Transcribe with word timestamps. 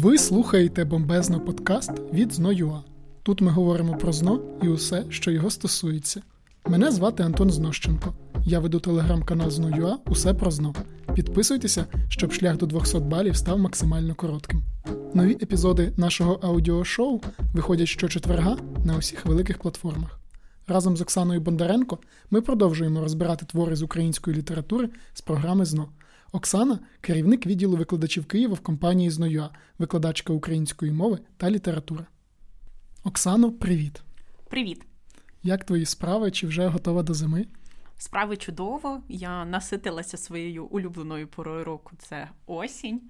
Ви 0.00 0.18
слухаєте 0.18 0.84
бомбезно 0.84 1.40
подкаст 1.40 1.90
від 2.12 2.32
Зно.ua. 2.32 2.80
Тут 3.22 3.40
ми 3.40 3.50
говоримо 3.50 3.96
про 3.96 4.12
зно 4.12 4.40
і 4.62 4.68
усе, 4.68 5.04
що 5.08 5.30
його 5.30 5.50
стосується. 5.50 6.22
Мене 6.66 6.90
звати 6.90 7.22
Антон 7.22 7.50
Знощенко. 7.50 8.14
Я 8.44 8.60
веду 8.60 8.80
телеграм-канал 8.80 9.50
Зно.ua 9.50 9.96
Усе 10.06 10.34
про 10.34 10.50
зно. 10.50 10.74
Підписуйтеся, 11.14 11.86
щоб 12.08 12.32
шлях 12.32 12.56
до 12.56 12.66
200 12.66 12.98
балів 12.98 13.36
став 13.36 13.58
максимально 13.58 14.14
коротким. 14.14 14.62
Нові 15.14 15.32
епізоди 15.32 15.92
нашого 15.96 16.32
аудіошоу 16.42 17.20
виходять 17.54 17.88
щочетверга 17.88 18.56
на 18.84 18.96
усіх 18.96 19.26
великих 19.26 19.58
платформах. 19.58 20.20
Разом 20.66 20.96
з 20.96 21.00
Оксаною 21.00 21.40
Бондаренко 21.40 21.98
ми 22.30 22.40
продовжуємо 22.40 23.00
розбирати 23.00 23.46
твори 23.46 23.76
з 23.76 23.82
української 23.82 24.36
літератури 24.36 24.88
з 25.14 25.20
програми 25.20 25.64
ЗНО. 25.64 25.88
Оксана 26.32 26.78
керівник 27.00 27.46
відділу 27.46 27.76
викладачів 27.76 28.26
Києва 28.26 28.54
в 28.54 28.60
компанії 28.60 29.10
«Зноюа», 29.10 29.50
викладачка 29.78 30.32
української 30.32 30.92
мови 30.92 31.18
та 31.36 31.50
літератури. 31.50 32.04
Оксано, 33.04 33.52
привіт. 33.52 34.02
Привіт. 34.50 34.82
Як 35.42 35.64
твої 35.64 35.84
справи? 35.84 36.30
Чи 36.30 36.46
вже 36.46 36.66
готова 36.66 37.02
до 37.02 37.14
зими? 37.14 37.46
Справи 37.98 38.36
чудово. 38.36 39.02
Я 39.08 39.44
наситилася 39.44 40.16
своєю 40.16 40.66
улюбленою 40.66 41.28
порою 41.28 41.64
року. 41.64 41.92
Це 41.98 42.28
осінь. 42.46 43.00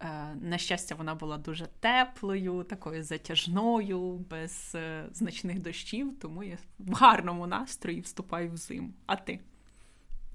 Е, 0.00 0.34
на 0.40 0.58
щастя, 0.58 0.94
вона 0.94 1.14
була 1.14 1.38
дуже 1.38 1.66
теплою, 1.80 2.62
такою 2.62 3.02
затяжною, 3.02 4.24
без 4.30 4.72
е, 4.74 5.04
значних 5.12 5.62
дощів, 5.62 6.18
тому 6.20 6.42
я 6.42 6.58
в 6.78 6.92
гарному 6.92 7.46
настрої 7.46 8.00
вступаю 8.00 8.50
в 8.50 8.56
зиму. 8.56 8.90
А 9.06 9.16
ти? 9.16 9.40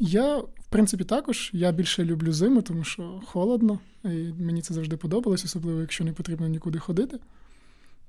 Я, 0.04 0.38
в 0.38 0.68
принципі, 0.70 1.04
також. 1.04 1.50
Я 1.54 1.72
більше 1.72 2.05
люблю 2.05 2.34
зиму, 2.34 2.62
тому 2.62 2.84
що 2.84 3.22
холодно, 3.26 3.80
і 4.04 4.34
мені 4.40 4.62
це 4.62 4.73
завжди 4.73 4.98
подобалось, 4.98 5.46
особливо 5.46 5.82
якщо 5.82 6.04
не 6.04 6.14
потрібно 6.14 6.48
нікуди 6.48 6.80
ходити. 6.80 7.20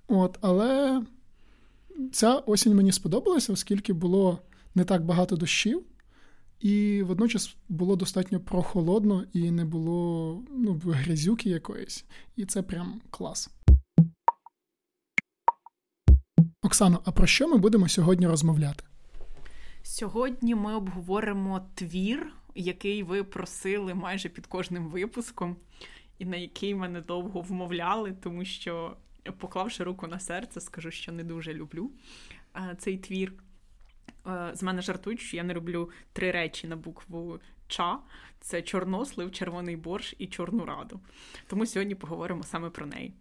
От, 0.08 0.38
Але 0.40 1.02
ця 2.12 2.34
осінь 2.34 2.74
мені 2.74 2.92
сподобалася, 2.92 3.52
оскільки 3.52 3.92
було 3.92 4.38
не 4.74 4.84
так 4.84 5.04
багато 5.04 5.36
дощів, 5.36 5.82
і 6.60 7.02
водночас 7.02 7.56
було 7.68 7.96
достатньо 7.96 8.40
прохолодно 8.40 9.24
і 9.32 9.50
не 9.50 9.64
було 9.64 10.40
ну, 10.50 10.80
грязюки 10.84 11.50
якоїсь. 11.50 12.04
І 12.36 12.44
це 12.44 12.62
прям 12.62 13.00
клас. 13.10 13.50
Оксано, 16.62 17.00
а 17.04 17.12
про 17.12 17.26
що 17.26 17.48
ми 17.48 17.56
будемо 17.56 17.88
сьогодні 17.88 18.26
розмовляти? 18.26 18.84
Сьогодні 19.82 20.54
ми 20.54 20.74
обговоримо 20.74 21.68
твір, 21.74 22.32
який 22.54 23.02
ви 23.02 23.24
просили 23.24 23.94
майже 23.94 24.28
під 24.28 24.46
кожним 24.46 24.88
випуском, 24.88 25.56
і 26.18 26.24
на 26.24 26.36
який 26.36 26.74
мене 26.74 27.00
довго 27.00 27.40
вмовляли, 27.40 28.12
тому 28.12 28.44
що, 28.44 28.96
поклавши 29.38 29.84
руку 29.84 30.06
на 30.06 30.20
серце, 30.20 30.60
скажу, 30.60 30.90
що 30.90 31.12
не 31.12 31.24
дуже 31.24 31.54
люблю 31.54 31.90
цей 32.78 32.98
твір. 32.98 33.32
З 34.52 34.62
мене 34.62 34.82
жартують, 34.82 35.20
що 35.20 35.36
я 35.36 35.42
не 35.42 35.54
люблю 35.54 35.90
три 36.12 36.30
речі 36.30 36.68
на 36.68 36.76
букву 36.76 37.40
Ча: 37.68 37.98
це 38.40 38.62
чорнослив, 38.62 39.32
червоний 39.32 39.76
борщ 39.76 40.14
і 40.18 40.26
чорну 40.26 40.64
раду. 40.64 41.00
Тому 41.46 41.66
сьогодні 41.66 41.94
поговоримо 41.94 42.42
саме 42.42 42.70
про 42.70 42.86
неї 42.86 43.12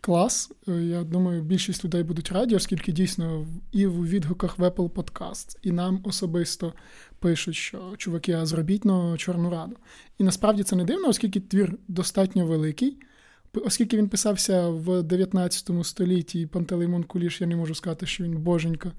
клас. 0.00 0.50
Я 0.66 1.04
думаю, 1.04 1.42
більшість 1.42 1.84
людей 1.84 2.02
будуть 2.02 2.32
раді, 2.32 2.56
оскільки 2.56 2.92
дійсно 2.92 3.46
і 3.72 3.86
в 3.86 4.08
відгуках 4.08 4.58
в 4.58 4.62
Apple 4.62 4.90
Podcast, 4.90 5.58
і 5.62 5.72
нам 5.72 6.00
особисто 6.04 6.72
пишуть, 7.18 7.54
що 7.54 7.94
чуваки, 7.96 8.32
а 8.32 8.46
зробіть 8.46 8.84
на 8.84 9.16
Чорну 9.16 9.50
Раду. 9.50 9.76
І 10.18 10.24
насправді 10.24 10.62
це 10.62 10.76
не 10.76 10.84
дивно, 10.84 11.08
оскільки 11.08 11.40
твір 11.40 11.78
достатньо 11.88 12.46
великий. 12.46 12.98
Оскільки 13.64 13.96
він 13.96 14.08
писався 14.08 14.68
в 14.68 15.02
19 15.02 15.70
столітті, 15.82 16.40
і 16.40 16.46
Пантелеймон 16.46 17.04
Куліш, 17.04 17.40
я 17.40 17.46
не 17.46 17.56
можу 17.56 17.74
сказати, 17.74 18.06
що 18.06 18.24
він 18.24 18.38
боженька 18.38 18.88
е, 18.88 18.92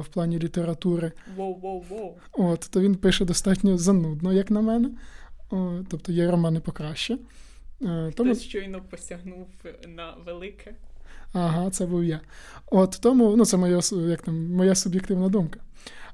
в 0.00 0.08
плані 0.08 0.38
літератури. 0.38 1.12
Воу-воу-воу. 1.36 2.12
От, 2.32 2.68
То 2.70 2.80
він 2.80 2.94
пише 2.94 3.24
достатньо 3.24 3.78
занудно, 3.78 4.32
як 4.32 4.50
на 4.50 4.60
мене. 4.60 4.90
О, 5.50 5.70
тобто 5.88 6.12
є 6.12 6.30
романи 6.30 6.60
покраще. 6.60 7.18
Е, 7.82 8.12
тому... 8.16 8.30
Хтось 8.30 8.42
щойно 8.42 8.82
посягнув 8.90 9.48
на 9.88 10.14
велике. 10.26 10.74
Ага, 11.32 11.70
це 11.70 11.86
був 11.86 12.04
я. 12.04 12.20
От 12.70 12.98
тому 13.02 13.36
ну, 13.36 13.44
це 13.44 13.56
моя 13.56 13.80
як 14.08 14.22
там, 14.22 14.52
моя 14.52 14.74
суб'єктивна 14.74 15.28
думка. 15.28 15.60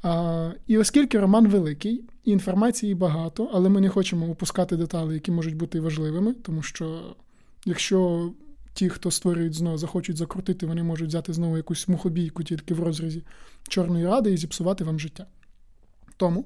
А, 0.03 0.51
І 0.67 0.79
оскільки 0.79 1.21
роман 1.21 1.49
великий, 1.49 2.05
і 2.25 2.31
інформації 2.31 2.95
багато, 2.95 3.51
але 3.53 3.69
ми 3.69 3.81
не 3.81 3.89
хочемо 3.89 4.31
опускати 4.31 4.77
деталі, 4.77 5.15
які 5.15 5.31
можуть 5.31 5.57
бути 5.57 5.81
важливими, 5.81 6.33
тому 6.33 6.63
що 6.63 7.17
якщо 7.65 8.31
ті, 8.75 8.89
хто 8.89 9.11
створюють 9.11 9.55
знову, 9.55 9.79
захочуть 9.79 10.17
закрутити, 10.17 10.67
вони 10.67 10.83
можуть 10.83 11.09
взяти 11.09 11.33
знову 11.33 11.57
якусь 11.57 11.89
мухобійку 11.89 12.43
тільки 12.43 12.75
в 12.75 12.81
розрізі 12.81 13.23
Чорної 13.69 14.07
ради 14.07 14.33
і 14.33 14.37
зіпсувати 14.37 14.85
вам 14.85 15.01
життя. 15.01 15.27
Тому 16.17 16.45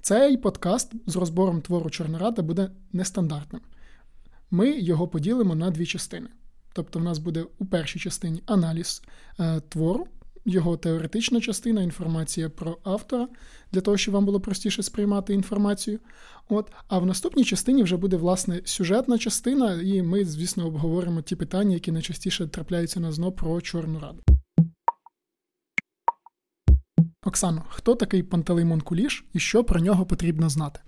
цей 0.00 0.36
подкаст 0.36 0.92
з 1.06 1.16
розбором 1.16 1.60
твору 1.60 1.90
Чорна 1.90 2.18
Рада 2.18 2.42
буде 2.42 2.70
нестандартним 2.92 3.62
ми 4.50 4.80
його 4.80 5.08
поділимо 5.08 5.54
на 5.54 5.70
дві 5.70 5.86
частини. 5.86 6.28
Тобто, 6.72 6.98
в 6.98 7.02
нас 7.02 7.18
буде 7.18 7.46
у 7.58 7.66
першій 7.66 7.98
частині 7.98 8.42
аналіз 8.46 9.02
е, 9.40 9.60
твору, 9.60 10.06
його 10.44 10.76
теоретична 10.76 11.40
частина, 11.40 11.82
інформація 11.82 12.50
про 12.50 12.78
автора, 12.84 13.28
для 13.72 13.80
того, 13.80 13.96
щоб 13.96 14.14
вам 14.14 14.24
було 14.26 14.40
простіше 14.40 14.82
сприймати 14.82 15.34
інформацію. 15.34 15.98
От, 16.48 16.72
А 16.88 16.98
в 16.98 17.06
наступній 17.06 17.44
частині 17.44 17.82
вже 17.82 17.96
буде 17.96 18.16
власне 18.16 18.60
сюжетна 18.64 19.18
частина, 19.18 19.82
і 19.82 20.02
ми, 20.02 20.24
звісно, 20.24 20.66
обговоримо 20.66 21.22
ті 21.22 21.36
питання, 21.36 21.74
які 21.74 21.92
найчастіше 21.92 22.46
трапляються 22.46 23.00
на 23.00 23.12
зно 23.12 23.32
про 23.32 23.60
Чорну 23.60 23.98
Раду. 23.98 24.22
Оксано, 27.26 27.64
хто 27.68 27.94
такий 27.94 28.22
Пантелеймон 28.22 28.80
Куліш 28.80 29.24
і 29.32 29.38
що 29.38 29.64
про 29.64 29.80
нього 29.80 30.06
потрібно 30.06 30.48
знати? 30.48 30.80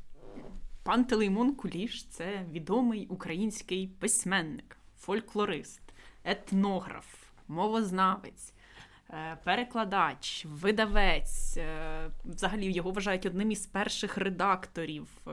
Пан 0.85 1.05
Телеймон 1.05 1.55
Куліш 1.55 2.05
це 2.05 2.47
відомий 2.53 3.07
український 3.07 3.87
письменник, 3.87 4.77
фольклорист, 4.99 5.81
етнограф, 6.25 7.07
мовознавець, 7.49 8.53
е, 9.11 9.39
перекладач, 9.45 10.47
видавець. 10.49 11.57
Е, 11.57 12.11
взагалі 12.25 12.73
його 12.73 12.91
вважають 12.91 13.27
одним 13.27 13.51
із 13.51 13.67
перших 13.67 14.19
редакторів 14.19 15.07
е, 15.27 15.31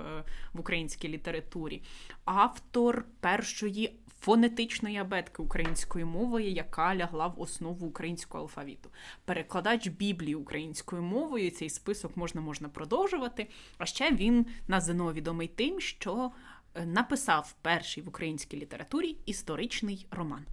в 0.54 0.60
українській 0.60 1.08
літературі, 1.08 1.82
автор 2.26 3.06
першої 3.20 4.00
фонетичної 4.22 4.98
абетки 4.98 5.42
української 5.42 6.06
мови, 6.06 6.44
яка 6.44 6.96
лягла 6.96 7.28
в 7.28 7.42
основу 7.42 7.88
українського 7.88 8.44
алфавіту. 8.44 8.90
Перекладач 9.26 9.88
Біблії 9.88 10.36
українською 10.36 11.02
мовою. 11.02 11.52
Цей 11.52 11.70
список 11.70 12.18
можна 12.18 12.42
можна 12.42 12.70
продовжувати. 12.70 13.48
А 13.78 13.86
ще 13.86 14.12
він 14.12 14.46
на 14.68 14.82
ЗНО 14.82 15.14
відомий 15.14 15.48
тим, 15.48 15.80
що 15.80 16.32
е, 16.76 16.86
написав 16.86 17.56
перший 17.62 18.04
в 18.04 18.08
українській 18.08 18.58
літературі 18.58 19.18
історичний 19.26 20.08
роман. 20.12 20.46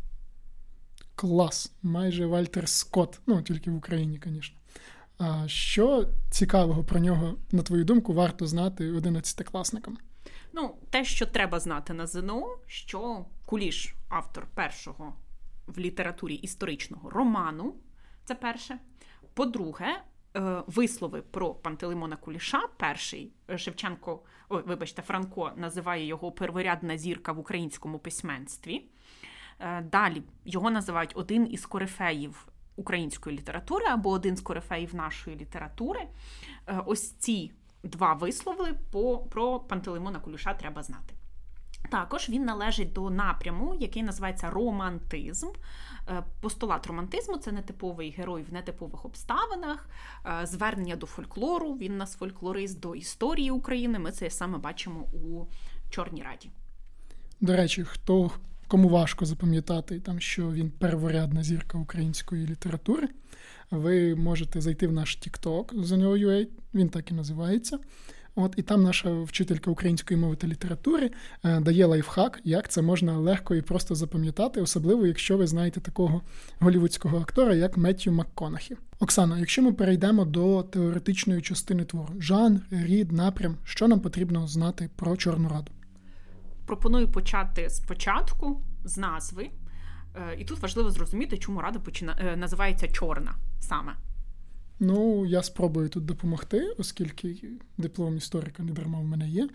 Клас, 1.14 1.72
майже 1.82 2.26
Вальтер 2.26 2.68
Скотт. 2.68 3.20
Ну, 3.26 3.42
тільки 3.42 3.70
в 3.70 3.76
Україні, 3.76 4.20
звісно. 4.24 4.56
А 5.18 5.48
що 5.48 6.08
цікавого 6.30 6.84
про 6.84 7.00
нього, 7.00 7.34
на 7.52 7.62
твою 7.62 7.84
думку, 7.84 8.12
варто 8.12 8.46
знати 8.46 8.90
одинадцятикласникам? 8.92 9.98
Ну, 10.52 10.74
те, 10.90 11.04
що 11.04 11.26
треба 11.26 11.60
знати 11.60 11.92
на 11.92 12.06
ЗНО, 12.06 12.58
що 12.66 13.24
Куліш, 13.46 13.94
автор 14.08 14.46
першого 14.54 15.14
в 15.66 15.78
літературі 15.78 16.34
історичного 16.34 17.10
роману, 17.10 17.74
це 18.24 18.34
перше. 18.34 18.78
По-друге, 19.34 19.86
е, 20.36 20.62
вислови 20.66 21.22
про 21.22 21.54
Пантелеймона 21.54 22.16
Куліша, 22.16 22.68
перший 22.76 23.32
е, 23.50 23.58
Шевченко, 23.58 24.22
ой, 24.48 24.62
вибачте, 24.66 25.02
Франко 25.02 25.52
називає 25.56 26.06
його 26.06 26.32
перворядна 26.32 26.98
зірка 26.98 27.32
в 27.32 27.38
українському 27.38 27.98
письменстві. 27.98 28.90
Е, 29.60 29.82
далі 29.82 30.22
його 30.44 30.70
називають 30.70 31.12
один 31.14 31.52
із 31.52 31.66
корифеїв 31.66 32.48
української 32.76 33.38
літератури 33.38 33.86
або 33.86 34.10
один 34.10 34.36
з 34.36 34.40
корифеїв 34.40 34.94
нашої 34.94 35.36
літератури. 35.36 36.00
Ось 36.86 37.12
ці 37.12 37.52
два 37.82 38.12
вислови 38.12 38.74
про 39.30 39.60
Пантелеймона 39.60 40.20
Куліша 40.20 40.54
треба 40.54 40.82
знати. 40.82 41.15
Також 41.90 42.28
він 42.28 42.44
належить 42.44 42.92
до 42.92 43.10
напряму, 43.10 43.76
який 43.80 44.02
називається 44.02 44.50
романтизм. 44.50 45.48
Е, 46.08 46.22
постулат 46.40 46.86
романтизму 46.86 47.36
це 47.36 47.52
нетиповий 47.52 48.14
герой 48.18 48.42
в 48.50 48.52
нетипових 48.52 49.04
обставинах, 49.04 49.88
е, 50.26 50.46
звернення 50.46 50.96
до 50.96 51.06
фольклору. 51.06 51.72
Він 51.72 51.96
нас 51.96 52.16
фольклорист 52.16 52.80
до 52.80 52.94
історії 52.94 53.50
України. 53.50 53.98
Ми 53.98 54.12
це 54.12 54.30
саме 54.30 54.58
бачимо 54.58 55.00
у 55.00 55.44
Чорній 55.90 56.22
Раді. 56.22 56.50
До 57.40 57.56
речі, 57.56 57.84
хто 57.84 58.30
кому 58.68 58.88
важко 58.88 59.24
запам'ятати, 59.26 60.00
там, 60.00 60.20
що 60.20 60.50
він 60.52 60.70
перворядна 60.70 61.42
зірка 61.42 61.78
української 61.78 62.46
літератури, 62.46 63.08
ви 63.70 64.14
можете 64.14 64.60
зайти 64.60 64.86
в 64.86 64.92
наш 64.92 65.18
TikTok 65.18 65.84
за 65.84 65.96
нього 65.96 66.44
він 66.74 66.88
так 66.88 67.10
і 67.10 67.14
називається. 67.14 67.78
От 68.38 68.54
і 68.56 68.62
там 68.62 68.82
наша 68.82 69.22
вчителька 69.22 69.70
української 69.70 70.20
мови 70.20 70.36
та 70.36 70.46
літератури 70.46 71.10
е, 71.44 71.60
дає 71.60 71.86
лайфхак, 71.86 72.40
як 72.44 72.68
це 72.68 72.82
можна 72.82 73.18
легко 73.18 73.54
і 73.54 73.62
просто 73.62 73.94
запам'ятати, 73.94 74.60
особливо 74.60 75.06
якщо 75.06 75.36
ви 75.36 75.46
знаєте 75.46 75.80
такого 75.80 76.22
голівудського 76.60 77.18
актора, 77.18 77.54
як 77.54 77.76
Меттью 77.76 78.12
МакКонахі. 78.12 78.76
Оксана, 79.00 79.38
якщо 79.38 79.62
ми 79.62 79.72
перейдемо 79.72 80.24
до 80.24 80.62
теоретичної 80.62 81.42
частини 81.42 81.84
твору, 81.84 82.14
жанр, 82.18 82.60
рід, 82.70 83.12
напрям, 83.12 83.56
що 83.64 83.88
нам 83.88 84.00
потрібно 84.00 84.46
знати 84.46 84.90
про 84.96 85.16
Чорну 85.16 85.48
Раду? 85.48 85.72
Пропоную 86.66 87.08
почати 87.08 87.70
спочатку 87.70 88.62
з 88.84 88.96
назви. 88.96 89.50
Е, 90.16 90.36
і 90.38 90.44
тут 90.44 90.58
важливо 90.60 90.90
зрозуміти, 90.90 91.38
чому 91.38 91.60
рада 91.60 91.78
почина... 91.78 92.18
Е, 92.20 92.36
називається 92.36 92.88
чорна 92.88 93.34
саме. 93.60 93.92
Ну, 94.80 95.24
я 95.24 95.42
спробую 95.42 95.88
тут 95.88 96.04
допомогти, 96.04 96.74
оскільки 96.78 97.36
диплом 97.78 98.16
історика 98.16 98.62
не 98.62 98.72
дарма 98.72 99.00
в 99.00 99.04
мене 99.04 99.28
є. 99.28 99.48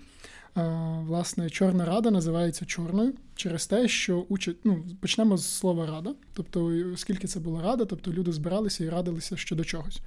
Власне, 1.01 1.49
Чорна 1.49 1.85
Рада 1.85 2.11
називається 2.11 2.65
чорною 2.65 3.13
через 3.35 3.67
те, 3.67 3.87
що 3.87 4.19
учать. 4.19 4.57
Ну, 4.63 4.83
почнемо 5.01 5.37
з 5.37 5.45
слова 5.45 5.85
рада. 5.85 6.15
Тобто, 6.33 6.71
оскільки 6.93 7.27
це 7.27 7.39
була 7.39 7.61
рада, 7.61 7.85
тобто 7.85 8.13
люди 8.13 8.31
збиралися 8.31 8.83
і 8.83 8.89
радилися 8.89 9.37
щодо 9.37 9.63
чогось. 9.63 10.01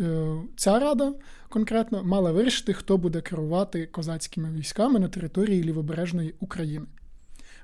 Е, 0.00 0.36
ця 0.56 0.78
рада 0.78 1.14
конкретно 1.48 2.04
мала 2.04 2.32
вирішити, 2.32 2.72
хто 2.72 2.96
буде 2.96 3.20
керувати 3.20 3.86
козацькими 3.86 4.50
військами 4.50 5.00
на 5.00 5.08
території 5.08 5.64
лівобережної 5.64 6.34
України. 6.40 6.86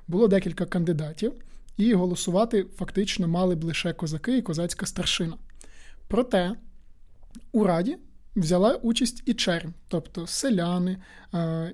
Було 0.08 0.29
декілька 0.29 0.67
кандидатів, 0.67 1.32
і 1.76 1.94
голосувати 1.94 2.67
фактично 2.76 3.29
мали 3.29 3.55
б 3.55 3.64
лише 3.64 3.93
козаки 3.93 4.38
і 4.38 4.43
козацька 4.43 4.87
старшина. 4.87 5.37
Проте 6.08 6.56
у 7.52 7.64
раді 7.64 7.98
взяла 8.36 8.74
участь 8.74 9.22
і 9.26 9.34
чернь, 9.34 9.74
тобто 9.88 10.26
селяни, 10.26 10.96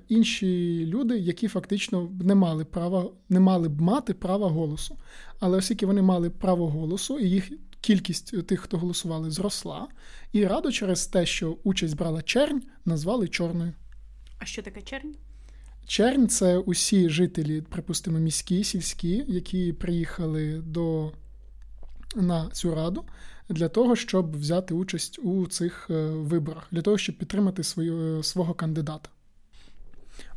інші 0.07 0.85
люди, 0.85 1.17
які 1.17 1.47
фактично 1.47 2.11
не 2.21 2.35
мали 2.35 2.65
права, 2.65 3.11
не 3.29 3.39
мали 3.39 3.69
б 3.69 3.81
мати 3.81 4.13
права 4.13 4.49
голосу. 4.49 4.97
Але 5.39 5.57
оскільки 5.57 5.85
вони 5.85 6.01
мали 6.01 6.29
право 6.29 6.69
голосу, 6.69 7.19
і 7.19 7.29
їх 7.29 7.51
кількість 7.81 8.47
тих, 8.47 8.59
хто 8.59 8.77
голосували, 8.77 9.31
зросла, 9.31 9.87
і 10.31 10.45
раду 10.45 10.71
через 10.71 11.07
те, 11.07 11.25
що 11.25 11.57
участь 11.63 11.97
брала 11.97 12.21
чернь, 12.21 12.61
назвали 12.85 13.27
чорною. 13.27 13.73
А 14.39 14.45
що 14.45 14.61
таке 14.61 14.81
чернь? 14.81 15.15
Чернь 15.85 16.27
це 16.27 16.57
усі 16.57 17.09
жителі, 17.09 17.61
припустимо, 17.61 18.19
міські, 18.19 18.63
сільські, 18.63 19.25
які 19.27 19.73
приїхали 19.73 20.61
до 20.65 21.11
на 22.15 22.49
цю 22.49 22.75
раду 22.75 23.05
для 23.49 23.69
того, 23.69 23.95
щоб 23.95 24.39
взяти 24.39 24.73
участь 24.73 25.19
у 25.19 25.47
цих 25.47 25.87
е, 25.89 26.07
виборах, 26.09 26.67
для 26.71 26.81
того, 26.81 26.97
щоб 26.97 27.17
підтримати 27.17 27.63
свою, 27.63 28.23
свого 28.23 28.53
кандидата. 28.53 29.09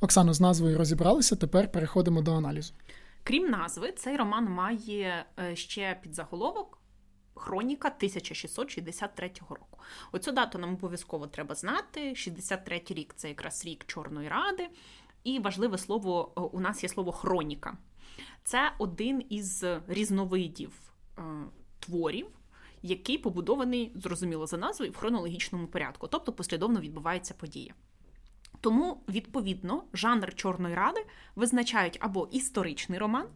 Оксано, 0.01 0.35
з 0.35 0.41
назвою 0.41 0.79
розібралися. 0.79 1.37
Тепер 1.37 1.73
переходимо 1.73 2.23
до 2.23 2.35
аналізу. 2.35 2.73
Крім 3.23 3.51
назви, 3.51 3.93
цей 3.93 4.17
роман 4.17 4.45
має 4.45 5.25
е, 5.39 5.57
ще 5.57 5.99
підзаголовок. 6.03 6.77
Хроніка 7.35 7.89
1663 7.89 9.31
року. 9.49 9.79
Оцю 10.13 10.33
дату 10.33 10.59
нам 10.59 10.75
обов'язково 10.75 11.27
треба 11.27 11.55
знати. 11.55 12.15
63 12.15 12.83
рік 12.89 13.15
це 13.17 13.29
якраз 13.29 13.65
рік 13.65 13.85
Чорної 13.87 14.29
Ради. 14.29 14.69
І 15.25 15.39
важливе 15.39 15.79
слово 15.79 16.33
е, 16.37 16.41
у 16.41 16.61
нас 16.61 16.83
є 16.83 16.89
слово 16.89 17.13
хроніка. 17.13 17.77
Це 18.45 18.73
один 18.79 19.25
із 19.29 19.65
різновидів 19.89 20.73
е, 21.19 21.23
творів, 21.81 22.27
який 22.83 23.19
побудований, 23.19 23.93
зрозуміло, 23.95 24.47
за 24.47 24.57
назвою 24.57 24.93
в 24.93 24.97
хронологічному 24.97 25.67
порядку, 25.67 26.07
тобто 26.07 26.33
послідовно 26.33 26.81
відбувається 26.81 27.35
подія. 27.35 27.75
Тому, 28.61 29.03
відповідно, 29.09 29.85
жанр 29.93 30.35
Чорної 30.35 30.75
ради 30.75 31.07
визначають 31.37 31.99
або 32.01 32.29
історичний 32.33 32.99
роман, 32.99 33.27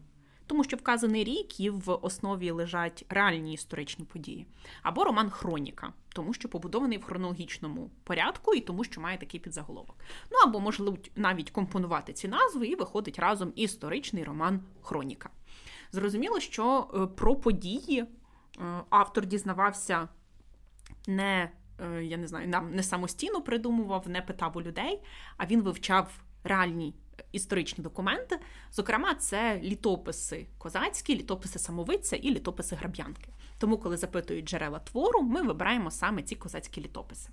тому 0.47 0.65
що 0.65 0.77
вказаний 0.77 1.25
рік 1.25 1.61
і 1.61 1.71
в 1.71 1.99
основі 2.03 2.51
лежать 2.51 3.05
реальні 3.09 3.55
історичні 3.55 4.05
події, 4.05 4.47
або 4.83 5.05
роман 5.05 5.31
Хроніка, 5.31 5.93
тому 6.09 6.35
що 6.35 6.49
побудований 6.49 6.99
в 6.99 7.05
хронологічному 7.05 7.91
порядку 8.05 8.55
і 8.55 8.61
тому, 8.61 8.85
що 8.85 9.01
має 9.01 9.19
такий 9.19 9.41
підзаголовок. 9.41 9.97
Ну 10.33 10.39
або 10.45 10.61
можливо 10.61 10.99
навіть 11.17 11.51
компонувати 11.51 12.13
ці 12.13 12.29
назви, 12.29 12.67
і 12.67 12.75
виходить 12.75 13.19
разом 13.19 13.53
історичний 13.57 14.25
роман 14.25 14.61
Хроніка. 14.83 15.31
Зрозуміло, 15.93 16.41
що 16.41 16.87
е, 16.95 17.07
про 17.07 17.37
події 17.37 18.05
автор 18.91 19.27
дізнавався 19.27 20.09
не. 21.07 21.51
Е, 21.81 22.05
я 22.05 22.17
не 22.17 22.27
знаю, 22.27 22.49
нам 22.49 22.75
не 22.75 22.83
самостійно 22.83 23.43
придумував, 23.43 24.09
не 24.09 24.23
питав 24.23 24.57
у 24.57 24.63
людей, 24.63 25.01
а 25.37 25.47
він 25.47 25.63
вивчав 25.63 26.23
реальні 26.45 26.95
історичні 27.33 27.85
документи. 27.85 28.39
Зокрема, 28.73 29.15
це 29.15 29.61
літописи 29.63 30.47
козацькі, 30.59 31.17
літописи 31.17 31.59
самовиця 31.59 32.17
і 32.17 32.31
літописи 32.31 32.77
граб'янки. 32.77 33.29
Тому, 33.59 33.79
коли 33.79 33.97
запитують 33.97 34.49
джерела 34.49 34.79
твору, 34.79 35.23
ми 35.23 35.43
вибираємо 35.43 35.91
саме 35.91 36.23
ці 36.23 36.37
козацькі 36.37 36.81
літописи. 36.81 37.31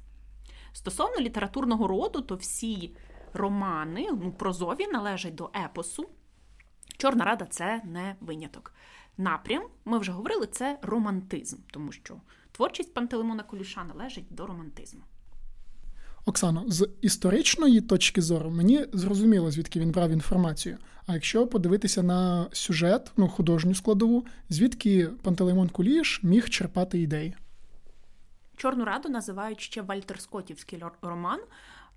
Стосовно 0.74 1.20
літературного 1.20 1.88
роду, 1.88 2.22
то 2.22 2.36
всі 2.36 2.96
романи, 3.34 4.08
ну, 4.12 4.32
прозові 4.32 4.88
належать 4.88 5.36
до 5.36 5.52
епосу. 5.66 6.10
Чорна 6.98 7.26
рада 7.26 7.46
це 7.46 7.82
не 7.86 8.16
виняток. 8.20 8.74
Напрям, 9.22 9.64
ми 9.86 9.98
вже 9.98 10.12
говорили, 10.12 10.48
це 10.48 10.80
романтизм, 10.82 11.58
тому 11.72 11.92
що 11.92 12.16
творчість 12.52 12.94
Пантелеймона 12.94 13.44
Куліша 13.44 13.84
належить 13.84 14.26
до 14.30 14.48
романтизму. 14.48 15.02
Оксано, 16.26 16.64
з 16.68 16.90
історичної 17.02 17.82
точки 17.82 18.22
зору 18.22 18.50
мені 18.50 18.86
зрозуміло, 18.94 19.52
звідки 19.52 19.80
він 19.80 19.92
брав 19.92 20.12
інформацію. 20.12 20.78
А 21.06 21.14
якщо 21.14 21.48
подивитися 21.48 22.04
на 22.04 22.48
сюжет, 22.52 23.12
ну 23.18 23.28
художню 23.28 23.76
складову, 23.76 24.26
звідки 24.50 25.08
Пантелеймон 25.08 25.70
Куліш 25.70 26.20
міг 26.24 26.50
черпати 26.50 27.00
ідеї? 27.00 27.36
Чорну 28.56 28.86
раду 28.86 29.10
називають 29.10 29.62
ще 29.62 29.82
Вальтер 29.82 30.22
Скотівський 30.22 30.84
роман. 31.02 31.40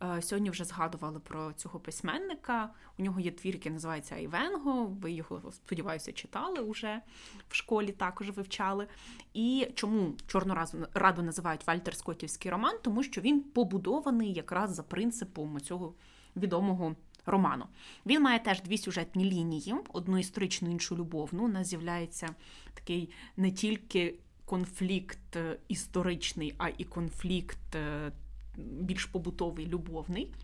Е, 0.03 0.23
сьогодні 0.23 0.51
вже 0.51 0.65
згадували 0.65 1.21
про 1.21 1.53
цього 1.53 1.81
письменника. 1.81 2.71
У 2.99 3.03
нього 3.03 3.21
є 3.21 3.31
твір, 3.31 3.55
який 3.55 3.73
називається 3.73 4.15
Айвенго. 4.15 4.87
Ви 4.87 5.13
його, 5.13 5.53
сподіваюся, 5.53 6.13
читали 6.13 6.61
уже 6.61 7.01
в 7.49 7.55
школі, 7.55 7.93
також 7.93 8.31
вивчали. 8.31 8.87
І 9.35 9.69
чому 9.75 10.15
Чорну 10.27 10.57
раду 10.95 11.23
називають 11.23 11.67
Вальтер 11.67 11.97
Скотівський 11.97 12.51
роман? 12.51 12.79
Тому 12.83 13.03
що 13.03 13.21
він 13.21 13.41
побудований 13.41 14.33
якраз 14.33 14.75
за 14.75 14.83
принципом 14.83 15.61
цього 15.61 15.95
відомого. 16.37 16.97
Роману. 17.27 17.65
Він 18.07 18.23
має 18.23 18.39
теж 18.39 18.63
дві 18.63 18.79
сюжетні 18.79 19.25
лінії: 19.25 19.75
одну 19.93 20.19
історичну, 20.19 20.71
іншу 20.71 20.97
любовну. 20.97 21.45
У 21.45 21.49
нас 21.49 21.69
з'являється 21.69 22.35
такий 22.75 23.11
не 23.37 23.51
тільки 23.51 24.15
конфлікт 24.45 25.37
е, 25.37 25.59
історичний, 25.69 26.55
а 26.59 26.69
і 26.69 26.85
конфлікт 26.85 27.75
е, 27.75 28.13
більш 28.57 29.05
побутовий, 29.05 29.67
любовний. 29.67 30.35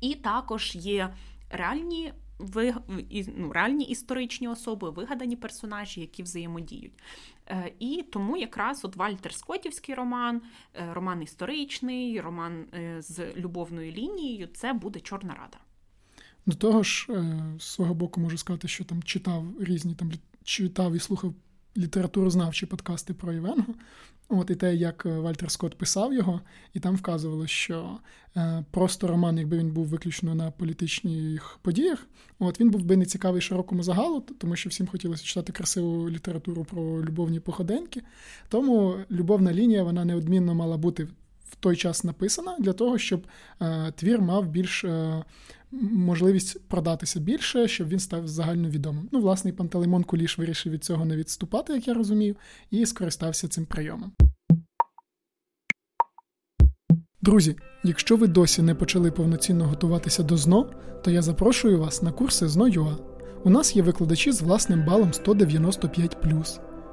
І 0.00 0.14
також 0.14 0.76
є 0.76 1.14
реальні 1.50 2.12
ну, 3.36 3.52
реальні 3.52 3.84
історичні 3.84 4.48
особи, 4.48 4.90
вигадані 4.90 5.36
персонажі, 5.36 6.00
які 6.00 6.22
взаємодіють. 6.22 6.92
Е, 7.48 7.72
і 7.78 8.04
тому 8.12 8.36
якраз 8.36 8.84
от 8.84 8.96
Вальтер 8.96 9.34
Скотівський 9.34 9.94
роман, 9.94 10.42
е, 10.74 10.94
роман 10.94 11.22
історичний, 11.22 12.20
роман 12.20 12.66
е, 12.74 13.02
з 13.02 13.34
любовною 13.36 13.92
лінією 13.92 14.48
це 14.54 14.72
буде 14.72 15.00
Чорна 15.00 15.34
Рада. 15.34 15.58
До 16.46 16.56
того 16.56 16.82
ж, 16.82 17.06
з 17.58 17.64
свого 17.64 17.94
боку 17.94 18.20
можу 18.20 18.38
сказати, 18.38 18.68
що 18.68 18.84
там 18.84 19.02
читав 19.02 19.44
різні 19.60 19.94
там 19.94 20.12
читав 20.44 20.94
і 20.94 20.98
слухав 20.98 21.34
літературознавчі 21.76 22.66
подкасти 22.66 23.14
про 23.14 23.32
Івенго. 23.32 23.74
От 24.28 24.50
і 24.50 24.54
те, 24.54 24.74
як 24.74 25.06
е, 25.06 25.18
Вальтер 25.18 25.50
Скотт 25.50 25.78
писав 25.78 26.14
його, 26.14 26.40
і 26.74 26.80
там 26.80 26.96
вказувало, 26.96 27.46
що 27.46 27.98
е, 28.36 28.64
просто 28.70 29.06
роман, 29.06 29.38
якби 29.38 29.58
він 29.58 29.72
був 29.72 29.86
виключно 29.86 30.34
на 30.34 30.50
політичних 30.50 31.58
подіях, 31.62 32.06
от 32.38 32.60
він 32.60 32.70
був 32.70 32.84
би 32.84 32.96
не 32.96 33.04
цікавий 33.04 33.40
широкому 33.40 33.82
загалу, 33.82 34.20
тому 34.20 34.56
що 34.56 34.70
всім 34.70 34.86
хотілося 34.86 35.24
читати 35.24 35.52
красиву 35.52 36.10
літературу 36.10 36.64
про 36.64 37.04
любовні 37.04 37.40
походеньки. 37.40 38.02
Тому 38.48 38.96
любовна 39.10 39.52
лінія 39.52 39.82
вона 39.82 40.04
неодмінно 40.04 40.54
мала 40.54 40.76
бути 40.76 41.04
в 41.50 41.56
той 41.60 41.76
час 41.76 42.04
написана 42.04 42.56
для 42.58 42.72
того, 42.72 42.98
щоб 42.98 43.26
е, 43.60 43.92
твір 43.96 44.20
мав 44.20 44.46
більш 44.46 44.84
можливість 45.82 46.68
продатися 46.68 47.20
більше, 47.20 47.68
щоб 47.68 47.88
він 47.88 47.98
став 47.98 48.28
загальновідомим. 48.28 49.08
Ну, 49.12 49.20
власне, 49.20 49.50
і 49.50 49.52
Пантелеймон 49.52 50.04
Куліш 50.04 50.38
вирішив 50.38 50.72
від 50.72 50.84
цього 50.84 51.04
не 51.04 51.16
відступати, 51.16 51.72
як 51.72 51.88
я 51.88 51.94
розумію, 51.94 52.36
і 52.70 52.86
скористався 52.86 53.48
цим 53.48 53.66
прийомом. 53.66 54.12
Друзі, 57.22 57.56
якщо 57.84 58.16
ви 58.16 58.26
досі 58.26 58.62
не 58.62 58.74
почали 58.74 59.10
повноцінно 59.10 59.64
готуватися 59.64 60.22
до 60.22 60.36
ЗНО, 60.36 60.70
то 61.04 61.10
я 61.10 61.22
запрошую 61.22 61.80
вас 61.80 62.02
на 62.02 62.12
курси 62.12 62.48
ЗНО.ЮА. 62.48 62.96
У 63.44 63.50
нас 63.50 63.76
є 63.76 63.82
викладачі 63.82 64.32
з 64.32 64.42
власним 64.42 64.84
балом 64.84 65.12
195, 65.12 66.16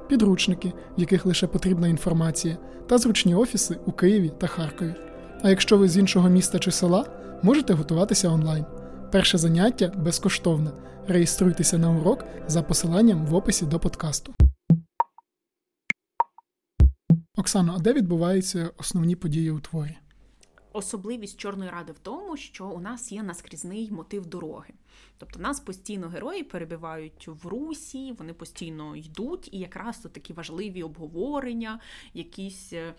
підручники, 0.08 0.72
в 0.98 1.00
яких 1.00 1.26
лише 1.26 1.46
потрібна 1.46 1.88
інформація, 1.88 2.58
та 2.88 2.98
зручні 2.98 3.34
офіси 3.34 3.78
у 3.86 3.92
Києві 3.92 4.32
та 4.40 4.46
Харкові. 4.46 4.94
А 5.42 5.50
якщо 5.50 5.78
ви 5.78 5.88
з 5.88 5.96
іншого 5.96 6.28
міста 6.28 6.58
чи 6.58 6.70
села, 6.70 7.21
Можете 7.44 7.74
готуватися 7.74 8.28
онлайн. 8.28 8.64
Перше 9.12 9.38
заняття 9.38 9.88
безкоштовне. 9.88 10.70
Реєструйтеся 11.06 11.78
на 11.78 11.90
урок 11.90 12.24
за 12.46 12.62
посиланням 12.62 13.26
в 13.26 13.34
описі 13.34 13.66
до 13.66 13.80
подкасту. 13.80 14.34
Оксано, 17.36 17.74
а 17.76 17.78
де 17.78 17.92
відбуваються 17.92 18.70
основні 18.76 19.16
події 19.16 19.50
у 19.50 19.60
творі? 19.60 19.98
Особливість 20.72 21.40
Чорної 21.40 21.70
ради 21.70 21.92
в 21.92 21.98
тому, 21.98 22.36
що 22.36 22.68
у 22.68 22.80
нас 22.80 23.12
є 23.12 23.22
наскрізний 23.22 23.90
мотив 23.90 24.26
дороги. 24.26 24.74
Тобто 25.18 25.38
нас 25.38 25.60
постійно 25.60 26.08
герої 26.08 26.42
перебувають 26.42 27.28
в 27.28 27.46
русі, 27.46 28.12
вони 28.12 28.32
постійно 28.32 28.96
йдуть, 28.96 29.48
і 29.52 29.58
якраз 29.58 29.98
то 29.98 30.08
такі 30.08 30.32
важливі 30.32 30.82
обговорення, 30.82 31.80
якісь. 32.14 32.72
Е, 32.72 32.94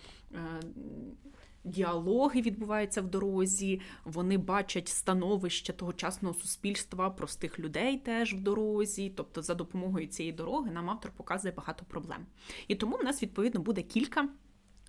Діалоги 1.64 2.40
відбуваються 2.40 3.02
в 3.02 3.10
дорозі, 3.10 3.80
вони 4.04 4.38
бачать 4.38 4.88
становище 4.88 5.72
тогочасного 5.72 6.34
суспільства, 6.34 7.10
простих 7.10 7.58
людей 7.58 7.98
теж 7.98 8.34
в 8.34 8.40
дорозі. 8.40 9.12
Тобто, 9.16 9.42
за 9.42 9.54
допомогою 9.54 10.06
цієї 10.06 10.32
дороги 10.32 10.70
нам 10.70 10.90
автор 10.90 11.12
показує 11.16 11.54
багато 11.54 11.84
проблем. 11.84 12.26
І 12.68 12.74
тому 12.74 12.96
в 12.96 13.04
нас 13.04 13.22
відповідно 13.22 13.60
буде 13.60 13.82
кілька 13.82 14.28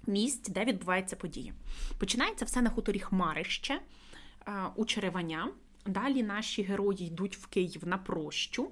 місць, 0.07 0.49
де 0.49 0.65
відбуваються 0.65 1.15
події. 1.15 1.53
Починається 1.99 2.45
все 2.45 2.61
на 2.61 2.69
хуторі 2.69 2.99
Хмарище 2.99 3.73
е, 3.73 4.51
у 4.75 4.85
Череваня. 4.85 5.51
Далі 5.85 6.23
наші 6.23 6.63
герої 6.63 7.07
йдуть 7.07 7.37
в 7.37 7.47
Київ 7.47 7.87
на 7.87 7.97
прощу. 7.97 8.69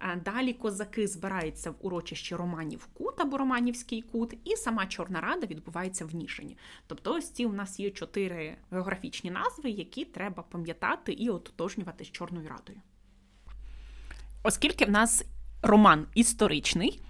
Е, 0.00 0.16
далі 0.24 0.52
козаки 0.52 1.06
збираються 1.08 1.70
в 1.70 1.74
урочищі 1.80 2.34
Романів 2.34 2.86
Кут 2.86 3.20
або 3.20 3.38
Романівський 3.38 4.02
кут, 4.02 4.34
і 4.44 4.56
сама 4.56 4.86
Чорна 4.86 5.20
Рада 5.20 5.46
відбувається 5.46 6.04
в 6.04 6.14
Ніжині. 6.14 6.56
Тобто, 6.86 7.14
ось 7.14 7.30
ці 7.30 7.46
у 7.46 7.52
нас 7.52 7.80
є 7.80 7.90
чотири 7.90 8.56
географічні 8.70 9.30
назви, 9.30 9.70
які 9.70 10.04
треба 10.04 10.42
пам'ятати 10.42 11.12
і 11.12 11.30
ототожнювати 11.30 12.04
з 12.04 12.10
Чорною 12.10 12.48
Радою. 12.48 12.80
Оскільки 14.42 14.84
в 14.84 14.90
нас 14.90 15.24
роман 15.62 16.06
історичний, 16.14 17.02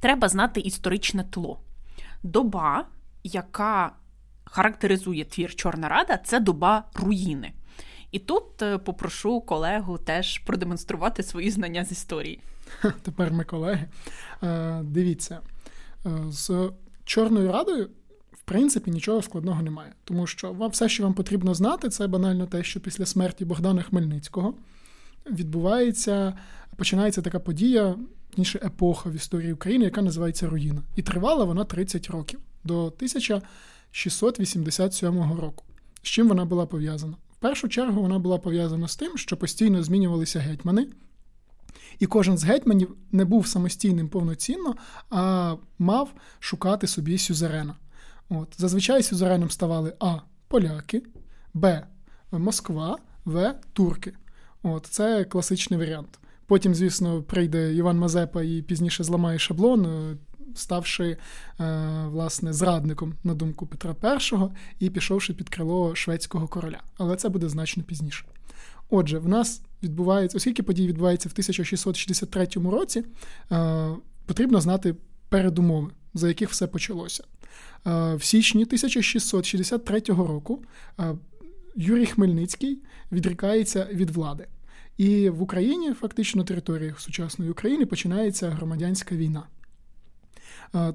треба 0.00 0.28
знати 0.28 0.60
історичне 0.60 1.24
тло 1.24 1.60
доба, 2.22 2.86
яка 3.24 3.92
характеризує 4.44 5.24
твір 5.24 5.54
Чорна 5.54 5.88
Рада, 5.88 6.16
це 6.16 6.40
доба 6.40 6.84
руїни. 6.94 7.52
І 8.14 8.18
тут 8.18 8.62
е, 8.62 8.78
попрошу 8.78 9.40
колегу 9.40 9.98
теж 9.98 10.38
продемонструвати 10.38 11.22
свої 11.22 11.50
знання 11.50 11.84
з 11.84 11.92
історії. 11.92 12.40
Тепер 13.02 13.32
ми 13.32 13.44
колеги. 13.44 13.88
Е, 14.42 14.80
дивіться, 14.82 15.40
е, 16.06 16.10
з 16.28 16.70
Чорною 17.04 17.52
Радою. 17.52 17.90
В 18.32 18.42
принципі, 18.42 18.90
нічого 18.90 19.22
складного 19.22 19.62
немає, 19.62 19.92
тому 20.04 20.26
що 20.26 20.52
вам 20.52 20.70
все, 20.70 20.88
що 20.88 21.02
вам 21.02 21.14
потрібно 21.14 21.54
знати, 21.54 21.88
це 21.88 22.06
банально 22.06 22.46
те, 22.46 22.64
що 22.64 22.80
після 22.80 23.06
смерті 23.06 23.44
Богдана 23.44 23.82
Хмельницького 23.82 24.54
відбувається, 25.30 26.38
починається 26.76 27.22
така 27.22 27.38
подія, 27.38 27.96
точніше 28.30 28.60
епоха 28.64 29.10
в 29.10 29.14
історії 29.14 29.52
України, 29.52 29.84
яка 29.84 30.02
називається 30.02 30.48
Руїна. 30.48 30.82
І 30.96 31.02
тривала 31.02 31.44
вона 31.44 31.64
30 31.64 32.10
років 32.10 32.40
до 32.64 32.84
1687 32.84 35.40
року. 35.40 35.64
З 36.02 36.06
чим 36.06 36.28
вона 36.28 36.44
була 36.44 36.66
пов'язана? 36.66 37.14
Першу 37.44 37.68
чергу 37.68 38.02
вона 38.02 38.18
була 38.18 38.38
пов'язана 38.38 38.88
з 38.88 38.96
тим, 38.96 39.18
що 39.18 39.36
постійно 39.36 39.82
змінювалися 39.82 40.40
гетьмани. 40.40 40.88
І 41.98 42.06
кожен 42.06 42.38
з 42.38 42.44
гетьманів 42.44 42.96
не 43.12 43.24
був 43.24 43.46
самостійним 43.46 44.08
повноцінно, 44.08 44.74
а 45.10 45.54
мав 45.78 46.12
шукати 46.40 46.86
собі 46.86 47.18
сюзерена. 47.18 47.74
От. 48.28 48.54
Зазвичай 48.58 49.02
сюзереном 49.02 49.50
ставали 49.50 49.94
А. 50.00 50.16
Поляки, 50.48 51.02
Б. 51.54 51.86
Москва, 52.32 52.98
В. 53.24 53.54
Турки. 53.72 54.12
От. 54.62 54.86
Це 54.86 55.24
класичний 55.24 55.78
варіант. 55.78 56.18
Потім, 56.46 56.74
звісно, 56.74 57.22
прийде 57.22 57.74
Іван 57.74 57.98
Мазепа 57.98 58.42
і 58.42 58.62
пізніше 58.62 59.04
зламає 59.04 59.38
шаблон, 59.38 59.86
ставши 60.54 61.04
е, 61.04 61.16
власне 62.06 62.52
зрадником 62.52 63.14
на 63.24 63.34
думку 63.34 63.66
Петра 63.66 63.94
І 64.80 64.86
і 64.86 64.90
пішовши 64.90 65.34
під 65.34 65.48
крило 65.48 65.94
шведського 65.94 66.48
короля. 66.48 66.80
Але 66.98 67.16
це 67.16 67.28
буде 67.28 67.48
значно 67.48 67.82
пізніше. 67.82 68.24
Отже, 68.90 69.18
в 69.18 69.28
нас 69.28 69.62
відбувається, 69.82 70.36
оскільки 70.36 70.62
події 70.62 70.88
відбуваються 70.88 71.28
в 71.28 71.32
1663 71.32 72.48
році, 72.54 73.04
е, 73.52 73.88
потрібно 74.26 74.60
знати 74.60 74.94
передумови, 75.28 75.90
за 76.14 76.28
яких 76.28 76.50
все 76.50 76.66
почалося. 76.66 77.24
В 78.14 78.20
січні 78.22 78.64
1663 78.64 80.00
року 80.08 80.62
Юрій 81.76 82.06
Хмельницький 82.06 82.78
відрікається 83.12 83.88
від 83.92 84.10
влади. 84.10 84.46
І 84.96 85.30
в 85.30 85.42
Україні, 85.42 85.92
фактично, 85.92 86.44
територіях 86.44 87.00
сучасної 87.00 87.50
України 87.50 87.86
починається 87.86 88.50
громадянська 88.50 89.14
війна. 89.14 89.42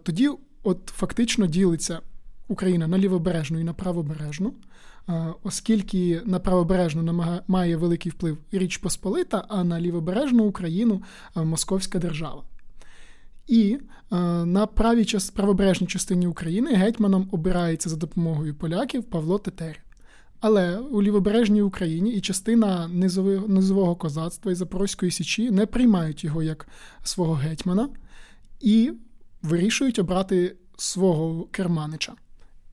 Тоді, 0.03 0.29
от 0.63 0.79
фактично, 0.85 1.47
ділиться 1.47 1.99
Україна 2.47 2.87
на 2.87 2.97
лівобережну 2.97 3.59
і 3.59 3.63
на 3.63 3.73
правобережну, 3.73 4.53
оскільки 5.43 6.21
на 6.25 6.39
правобережну 6.39 7.23
має 7.47 7.75
великий 7.75 8.11
вплив 8.11 8.37
Річ 8.51 8.77
Посполита, 8.77 9.45
а 9.49 9.63
на 9.63 9.81
лівобережну 9.81 10.45
Україну 10.45 11.03
Московська 11.35 11.99
держава. 11.99 12.43
І 13.47 13.77
на 14.45 14.65
правій 14.65 15.05
правобережній 15.35 15.87
частині 15.87 16.27
України 16.27 16.73
гетьманом 16.73 17.29
обирається 17.31 17.89
за 17.89 17.95
допомогою 17.95 18.55
поляків 18.55 19.03
Павло 19.03 19.37
Тетер. 19.37 19.79
Але 20.39 20.77
у 20.77 21.03
лівобережній 21.03 21.61
Україні 21.61 22.11
і 22.11 22.21
частина 22.21 22.87
низового, 23.47 23.95
козацтва 23.95 24.51
і 24.51 24.55
Запорозької 24.55 25.11
Січі 25.11 25.51
не 25.51 25.65
приймають 25.65 26.23
його 26.23 26.43
як 26.43 26.67
свого 27.03 27.33
гетьмана 27.33 27.89
і 28.59 28.93
вирішують 29.41 29.99
обрати 29.99 30.55
свого 30.77 31.43
керманича. 31.51 32.13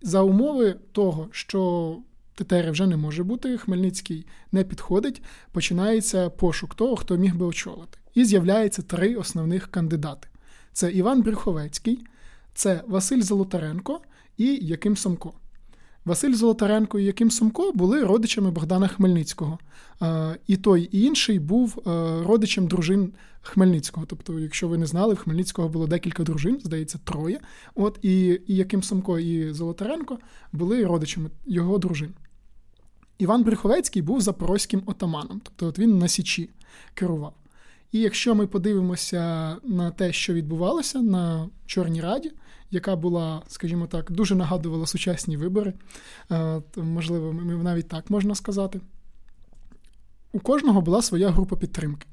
За 0.02 0.22
умови 0.22 0.76
того, 0.92 1.28
що 1.30 1.98
Тетери 2.34 2.70
вже 2.70 2.86
не 2.86 2.96
може 2.96 3.24
бути, 3.24 3.58
Хмельницький 3.58 4.26
не 4.52 4.64
підходить, 4.64 5.22
починається 5.52 6.30
пошук 6.30 6.74
того, 6.74 6.96
хто 6.96 7.16
міг 7.16 7.36
би 7.36 7.46
очолити. 7.46 7.98
І 8.14 8.24
з'являється 8.24 8.82
три 8.82 9.16
основних 9.16 9.70
кандидати: 9.70 10.28
це 10.72 10.92
Іван 10.92 11.22
Брюховецький, 11.22 12.06
це 12.54 12.82
Василь 12.86 13.22
Золотаренко 13.22 14.00
і 14.36 14.58
Яким 14.62 14.96
Самко. 14.96 15.32
Василь 16.06 16.34
Золотаренко 16.34 16.98
і 16.98 17.04
Яким 17.04 17.30
Сумко 17.30 17.72
були 17.72 18.04
родичами 18.04 18.50
Богдана 18.50 18.88
Хмельницького. 18.88 19.58
І 20.46 20.56
той 20.56 20.88
і 20.92 21.02
інший 21.02 21.38
був 21.38 21.78
е, 21.78 21.90
родичем 22.22 22.66
дружин 22.66 23.12
Хмельницького. 23.42 24.06
Тобто, 24.06 24.38
якщо 24.38 24.68
ви 24.68 24.78
не 24.78 24.86
знали, 24.86 25.14
в 25.14 25.16
Хмельницького 25.16 25.68
було 25.68 25.86
декілька 25.86 26.22
дружин, 26.22 26.60
здається, 26.64 26.98
троє. 27.04 27.40
От 27.74 27.98
І 28.02 28.40
і 28.46 28.56
Яким 28.56 28.82
Сумко 28.82 29.18
і 29.18 29.52
Золотаренко 29.52 30.18
були 30.52 30.84
родичами 30.84 31.30
його 31.46 31.78
дружин. 31.78 32.10
Іван 33.18 33.42
Брюховецький 33.42 34.02
був 34.02 34.20
запорозьким 34.20 34.82
отаманом, 34.86 35.40
тобто 35.44 35.66
от 35.66 35.78
він 35.78 35.98
на 35.98 36.08
Січі 36.08 36.50
керував. 36.94 37.34
І 37.92 37.98
якщо 37.98 38.34
ми 38.34 38.46
подивимося 38.46 39.56
на 39.64 39.90
те, 39.90 40.12
що 40.12 40.34
відбувалося 40.34 41.02
на 41.02 41.48
Чорній 41.66 42.00
Раді, 42.00 42.32
яка 42.70 42.96
була, 42.96 43.42
скажімо 43.48 43.86
так, 43.86 44.12
дуже 44.12 44.34
нагадувала 44.34 44.86
сучасні 44.86 45.36
вибори, 45.36 45.72
е, 46.30 46.62
можливо, 46.76 47.32
навіть 47.62 47.88
так 47.88 48.10
можна 48.10 48.34
сказати. 48.34 48.80
У 50.32 50.40
кожного 50.40 50.80
була 50.80 51.02
своя 51.02 51.30
група 51.30 51.56
підтримки. 51.56 52.06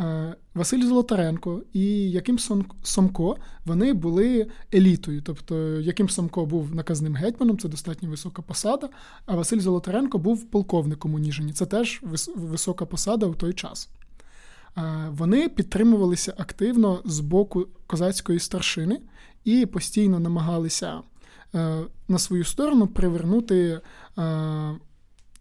Е, 0.00 0.34
Василь 0.54 0.86
Золотаренко 0.86 1.62
і 1.72 2.10
Яким 2.10 2.38
Сомко 2.82 3.36
вони 3.64 3.92
були 3.92 4.46
елітою. 4.74 5.22
Тобто, 5.22 5.80
Яким 5.80 6.08
Сомко 6.08 6.46
був 6.46 6.74
наказним 6.74 7.14
гетьманом, 7.14 7.58
це 7.58 7.68
достатньо 7.68 8.10
висока 8.10 8.42
посада, 8.42 8.88
а 9.26 9.36
Василь 9.36 9.60
Золотаренко 9.60 10.18
був 10.18 10.50
полковником 10.50 11.14
у 11.14 11.18
Ніжині. 11.18 11.52
Це 11.52 11.66
теж 11.66 12.00
висока 12.36 12.86
посада 12.86 13.26
в 13.26 13.36
той 13.36 13.52
час. 13.52 13.88
Е, 14.78 15.08
вони 15.10 15.48
підтримувалися 15.48 16.34
активно 16.38 17.02
з 17.04 17.20
боку 17.20 17.66
козацької 17.86 18.38
старшини 18.38 19.00
і 19.44 19.66
постійно 19.66 20.20
намагалися 20.20 21.00
е, 21.54 21.80
на 22.08 22.18
свою 22.18 22.44
сторону 22.44 22.86
привернути 22.86 23.80
е, 24.18 24.72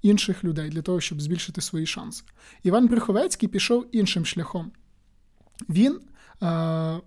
інших 0.02 0.44
людей 0.44 0.70
для 0.70 0.82
того, 0.82 1.02
щоб 1.02 1.22
збільшити 1.22 1.62
свої 1.62 1.86
шанси. 1.86 2.24
Іван 2.64 2.88
Брюховецький 2.88 3.50
пішов 3.50 3.86
іншим 3.92 4.26
шляхом. 4.26 4.72
Він. 5.70 6.00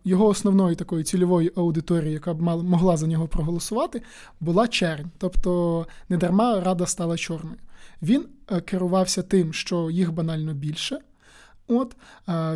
Його 0.05 0.26
основною 0.26 0.76
такою 0.76 1.05
цільовою 1.05 1.52
аудиторією, 1.57 2.12
яка 2.12 2.35
б 2.35 2.43
могла 2.43 2.97
за 2.97 3.07
нього 3.07 3.29
проголосувати, 3.29 4.02
була 4.41 4.69
чернь. 4.69 5.11
Тобто 5.19 5.87
недарма 6.09 6.61
рада 6.61 6.87
стала 6.87 7.17
чорною. 7.17 7.57
Він 8.02 8.26
керувався 8.64 9.23
тим, 9.23 9.52
що 9.52 9.91
їх 9.91 10.12
банально 10.12 10.55
більше, 10.55 10.99
От 11.69 11.97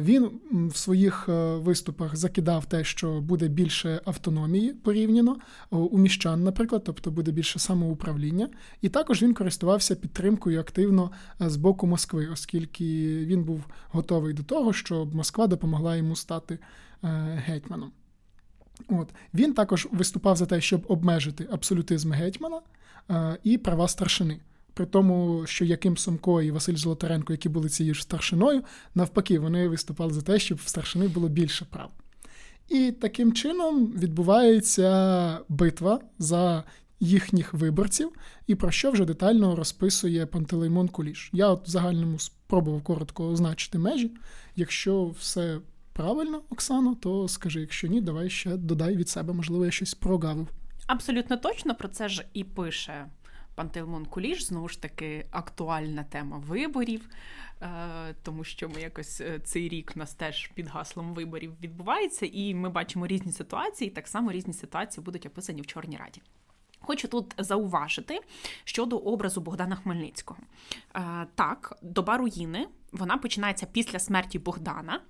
він 0.01 0.31
в 0.53 0.77
своїх 0.77 1.29
е, 1.29 1.57
виступах 1.57 2.17
закидав 2.17 2.65
те, 2.65 2.85
що 2.85 3.21
буде 3.21 3.49
більше 3.49 4.01
автономії 4.05 4.73
порівняно 4.73 5.37
у 5.71 5.99
міщан, 5.99 6.45
наприклад, 6.45 6.83
тобто 6.85 7.11
буде 7.11 7.31
більше 7.31 7.59
самоуправління. 7.59 8.49
І 8.83 8.89
також 8.89 9.23
він 9.23 9.35
користувався 9.35 9.95
підтримкою 9.95 10.61
активно 10.61 11.11
е, 11.41 11.51
з 11.51 11.57
боку 11.57 11.87
Москви, 11.87 12.29
оскільки 12.33 12.85
він 13.25 13.45
був 13.45 13.65
готовий 13.89 14.35
до 14.35 14.43
того, 14.43 14.73
щоб 14.73 15.15
Москва 15.15 15.47
допомогла 15.47 15.97
йому 15.97 16.17
стати 16.17 16.59
е, 17.05 17.09
гетьманом. 17.47 17.93
От 18.89 19.09
Він 19.35 19.55
також 19.55 19.89
виступав 19.93 20.37
за 20.37 20.47
те, 20.47 20.61
щоб 20.61 20.85
обмежити 20.89 21.49
абсолютизм 21.51 22.13
гетьмана 22.13 22.61
і 23.45 23.59
права 23.59 23.89
старшини 23.89 24.41
при 24.77 24.87
тому, 24.87 25.47
що 25.47 25.65
Яким 25.65 25.97
Сумко 25.97 26.43
і 26.43 26.51
Василь 26.51 26.77
Золотаренко, 26.77 27.33
які 27.33 27.49
були 27.49 27.69
цією 27.69 27.95
ж 27.95 28.03
старшиною, 28.03 28.63
навпаки, 28.95 29.39
вони 29.39 29.69
виступали 29.69 30.13
за 30.13 30.23
те, 30.23 30.39
щоб 30.39 30.59
в 30.59 30.69
старшини 30.69 31.09
було 31.09 31.29
більше 31.29 31.65
прав. 31.65 31.91
І 32.69 32.93
таким 32.93 33.33
чином 33.33 33.87
відбувається 33.87 35.41
битва 35.49 36.01
за 36.19 36.65
їхніх 37.01 37.55
виборців, 37.55 38.13
і 38.47 38.55
про 38.55 38.71
що 38.71 38.91
вже 38.91 39.05
детально 39.05 39.57
розписує 39.57 40.27
Пантелеймон 40.27 40.89
Куліш. 40.89 41.31
Я 41.33 41.49
от 41.49 41.69
в 41.69 41.71
загальному 41.71 42.19
спробував 42.19 42.83
коротко 42.83 43.29
означити 43.29 43.79
межі. 43.79 44.11
Якщо 44.57 45.07
все 45.07 45.59
правильно, 45.93 46.43
Оксано, 46.51 46.95
то 46.95 47.29
скажи, 47.29 47.61
якщо 47.61 47.87
ні, 47.87 48.01
давай 48.01 48.31
ще 48.31 48.57
додай 48.57 48.97
від 48.97 49.09
себе, 49.09 49.33
можливо, 49.33 49.65
я 49.65 49.71
щось 49.71 49.95
прогавив. 49.95 50.49
Абсолютно 50.87 51.37
точно 51.37 51.75
про 51.75 51.89
це 51.89 52.09
ж 52.09 52.27
і 52.33 52.45
пише 52.45 53.07
Пантелеймон 53.57 54.07
Куліш, 54.07 54.45
знову 54.45 54.69
ж 54.69 54.83
таки, 54.83 55.27
актуальна 55.31 56.05
тема 56.05 56.39
виборів, 56.39 57.09
е, 57.63 57.69
тому 58.23 58.45
що 58.45 58.69
ми 58.69 58.81
якось 58.81 59.21
е, 59.21 59.41
цей 59.45 59.69
рік 59.69 59.93
у 59.97 59.99
нас 59.99 60.15
теж 60.15 60.51
під 60.55 60.69
гаслом 60.69 61.15
виборів 61.15 61.53
відбувається, 61.63 62.27
і 62.33 62.55
ми 62.55 62.69
бачимо 62.69 63.07
різні 63.07 63.33
ситуації, 63.33 63.91
і 63.91 63.95
так 63.95 64.09
само 64.09 64.33
різні 64.33 64.53
ситуації 64.53 65.05
будуть 65.05 65.27
описані 65.27 65.63
в 65.63 65.67
Чорній 65.67 65.97
Раді. 65.97 66.23
Хочу 66.81 67.09
тут 67.09 67.35
зауважити 67.39 68.21
щодо 68.65 68.99
образу 68.99 69.41
Богдана 69.41 69.77
Хмельницького. 69.77 70.41
Е, 70.95 71.27
так, 71.35 71.79
доба 71.83 72.17
руїни 72.17 72.69
вона 72.93 73.19
починається 73.19 73.67
після 73.67 73.99
смерті 73.99 74.39
Богдана 74.39 75.01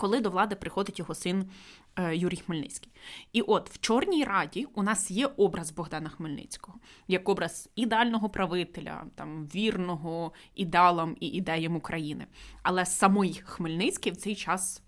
коли 0.00 0.20
до 0.20 0.30
влади 0.30 0.56
приходить 0.56 0.98
його 0.98 1.14
син 1.14 1.50
е, 1.96 2.16
Юрій 2.16 2.36
Хмельницький. 2.36 2.92
І 3.32 3.40
от 3.42 3.70
в 3.70 3.78
Чорній 3.80 4.24
Раді 4.24 4.66
у 4.74 4.82
нас 4.82 5.10
є 5.10 5.26
образ 5.26 5.70
Богдана 5.70 6.08
Хмельницького, 6.08 6.78
як 7.08 7.28
образ 7.28 7.68
ідеального 7.76 8.28
правителя, 8.28 9.04
там 9.14 9.46
вірного 9.46 10.32
ідеалам 10.54 11.16
і 11.20 11.26
ідеям 11.26 11.76
України. 11.76 12.26
Але 12.62 12.86
самий 12.86 13.42
Хмельницький 13.44 14.12
в 14.12 14.16
цей 14.16 14.36
час 14.36 14.82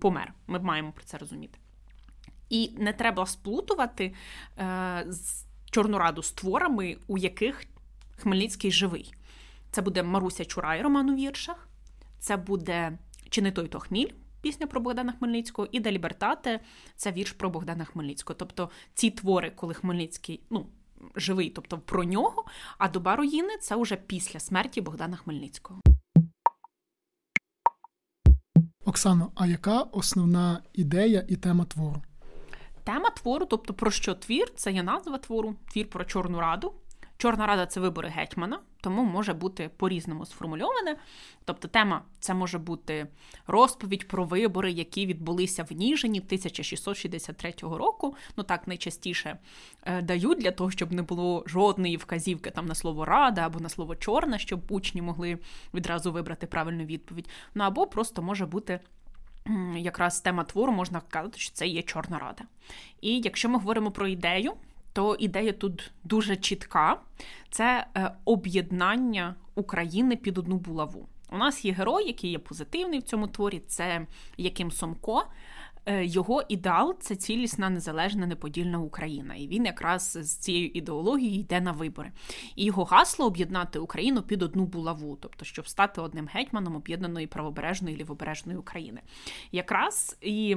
помер. 0.00 0.34
Ми 0.46 0.58
маємо 0.58 0.92
про 0.92 1.04
це 1.04 1.18
розуміти. 1.18 1.58
І 2.50 2.70
не 2.78 2.92
треба 2.92 3.26
сплутувати 3.26 4.14
е, 4.58 5.06
Чорну 5.70 5.98
Раду 5.98 6.22
з 6.22 6.32
творами, 6.32 6.96
у 7.06 7.18
яких 7.18 7.64
Хмельницький 8.16 8.70
живий. 8.70 9.14
Це 9.70 9.82
буде 9.82 10.02
Маруся 10.02 10.44
Чурай, 10.44 10.82
роман 10.82 11.10
у 11.10 11.16
віршах, 11.16 11.68
це 12.18 12.36
буде 12.36 12.98
Чи 13.30 13.42
не 13.42 13.52
той 13.52 13.68
то 13.68 13.80
хміль 13.80 14.10
пісня 14.40 14.66
про 14.66 14.80
Богдана 14.80 15.12
Хмельницького, 15.12 15.68
і 15.72 15.80
«Де 15.80 15.92
Лібертате 15.92 16.60
це 16.96 17.12
вірш 17.12 17.32
про 17.32 17.50
Богдана 17.50 17.84
Хмельницького. 17.84 18.36
Тобто 18.38 18.70
ці 18.94 19.10
твори, 19.10 19.50
коли 19.50 19.74
Хмельницький, 19.74 20.40
ну. 20.50 20.66
Живий, 21.16 21.50
тобто 21.50 21.78
про 21.78 22.04
нього, 22.04 22.44
а 22.78 22.88
доба 22.88 23.16
руїни 23.16 23.56
це 23.60 23.76
вже 23.76 23.96
після 23.96 24.40
смерті 24.40 24.80
Богдана 24.80 25.16
Хмельницького. 25.16 25.80
Оксано, 28.84 29.32
а 29.34 29.46
яка 29.46 29.80
основна 29.80 30.62
ідея 30.72 31.24
і 31.28 31.36
тема 31.36 31.64
твору? 31.64 32.02
Тема 32.84 33.10
твору, 33.10 33.46
тобто 33.46 33.74
про 33.74 33.90
що 33.90 34.14
твір, 34.14 34.52
це 34.56 34.72
є 34.72 34.82
назва 34.82 35.18
твору, 35.18 35.54
твір 35.72 35.90
про 35.90 36.04
Чорну 36.04 36.40
Раду. 36.40 36.74
Чорна 37.16 37.46
рада 37.46 37.66
це 37.66 37.80
вибори 37.80 38.08
гетьмана, 38.08 38.60
тому 38.88 39.04
може 39.04 39.34
бути 39.34 39.70
по-різному 39.76 40.26
сформульоване. 40.26 40.96
Тобто, 41.44 41.68
тема 41.68 42.02
це 42.20 42.34
може 42.34 42.58
бути 42.58 43.06
розповідь 43.46 44.08
про 44.08 44.24
вибори, 44.24 44.72
які 44.72 45.06
відбулися 45.06 45.62
в 45.62 45.72
Ніжині 45.72 46.18
1663 46.18 47.54
року. 47.60 48.16
Ну 48.36 48.44
так 48.44 48.68
найчастіше 48.68 49.38
е, 49.84 50.02
дають 50.02 50.38
для 50.38 50.50
того, 50.50 50.70
щоб 50.70 50.92
не 50.92 51.02
було 51.02 51.44
жодної 51.46 51.96
вказівки 51.96 52.50
там 52.50 52.66
на 52.66 52.74
слово 52.74 53.04
рада 53.04 53.46
або 53.46 53.60
на 53.60 53.68
слово 53.68 53.96
чорна, 53.96 54.38
щоб 54.38 54.60
учні 54.68 55.02
могли 55.02 55.38
відразу 55.74 56.12
вибрати 56.12 56.46
правильну 56.46 56.84
відповідь. 56.84 57.28
Ну 57.54 57.64
або 57.64 57.86
просто 57.86 58.22
може 58.22 58.46
бути. 58.46 58.80
Якраз 59.76 60.20
тема 60.20 60.44
твору 60.44 60.72
можна 60.72 61.00
сказати, 61.08 61.38
що 61.38 61.54
це 61.54 61.66
є 61.66 61.82
Чорна 61.82 62.18
Рада. 62.18 62.44
І 63.00 63.20
якщо 63.20 63.48
ми 63.48 63.58
говоримо 63.58 63.90
про 63.90 64.08
ідею, 64.08 64.52
то 64.98 65.14
ідея 65.14 65.52
тут 65.52 65.90
дуже 66.04 66.36
чітка: 66.36 67.00
це 67.50 67.86
е, 67.96 68.10
об'єднання 68.24 69.34
України 69.54 70.16
під 70.16 70.38
одну 70.38 70.56
булаву. 70.56 71.08
У 71.32 71.36
нас 71.36 71.64
є 71.64 71.72
герой, 71.72 72.06
який 72.06 72.30
є 72.30 72.38
позитивний 72.38 72.98
в 72.98 73.02
цьому 73.02 73.28
творі, 73.28 73.62
це 73.66 74.06
Яким 74.36 74.70
Сомко. 74.70 75.24
Е, 75.86 76.04
його 76.04 76.42
ідеал 76.48 76.96
це 77.00 77.16
цілісна, 77.16 77.70
незалежна, 77.70 78.26
неподільна 78.26 78.78
Україна. 78.78 79.34
І 79.34 79.48
він 79.48 79.64
якраз 79.64 80.18
з 80.22 80.36
цією 80.36 80.70
ідеологією 80.74 81.40
йде 81.40 81.60
на 81.60 81.72
вибори. 81.72 82.12
І 82.56 82.64
його 82.64 82.84
гасло 82.84 83.26
об'єднати 83.26 83.78
Україну 83.78 84.22
під 84.22 84.42
одну 84.42 84.64
булаву, 84.64 85.18
тобто, 85.20 85.44
щоб 85.44 85.68
стати 85.68 86.00
одним 86.00 86.28
гетьманом 86.32 86.76
об'єднаної 86.76 87.26
правобережної 87.26 87.96
і 87.96 87.98
лівобережної 87.98 88.58
України. 88.58 89.00
Якраз 89.52 90.18
і. 90.20 90.56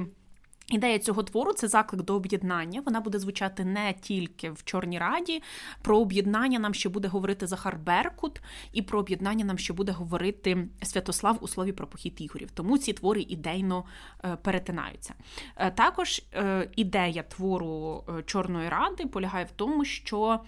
Ідея 0.68 0.98
цього 0.98 1.22
твору 1.22 1.52
це 1.52 1.68
заклик 1.68 2.02
до 2.02 2.14
об'єднання. 2.14 2.80
Вона 2.80 3.00
буде 3.00 3.18
звучати 3.18 3.64
не 3.64 3.94
тільки 4.00 4.50
в 4.50 4.64
Чорній 4.64 4.98
Раді. 4.98 5.42
Про 5.82 5.98
об'єднання 5.98 6.58
нам 6.58 6.74
ще 6.74 6.88
буде 6.88 7.08
говорити 7.08 7.46
Захар 7.46 7.78
Беркут, 7.78 8.40
і 8.72 8.82
про 8.82 8.98
об'єднання 8.98 9.44
нам 9.44 9.58
ще 9.58 9.72
буде 9.72 9.92
говорити 9.92 10.68
Святослав 10.82 11.38
у 11.40 11.48
слові 11.48 11.72
про 11.72 11.86
похід 11.86 12.20
ігорів. 12.20 12.50
Тому 12.50 12.78
ці 12.78 12.92
твори 12.92 13.20
ідейно 13.28 13.84
е, 14.24 14.36
перетинаються. 14.36 15.14
Е, 15.56 15.70
також 15.70 16.22
е, 16.34 16.68
ідея 16.76 17.22
твору 17.22 18.04
Чорної 18.26 18.68
Ради 18.68 19.06
полягає 19.06 19.44
в 19.44 19.50
тому, 19.50 19.84
що 19.84 20.40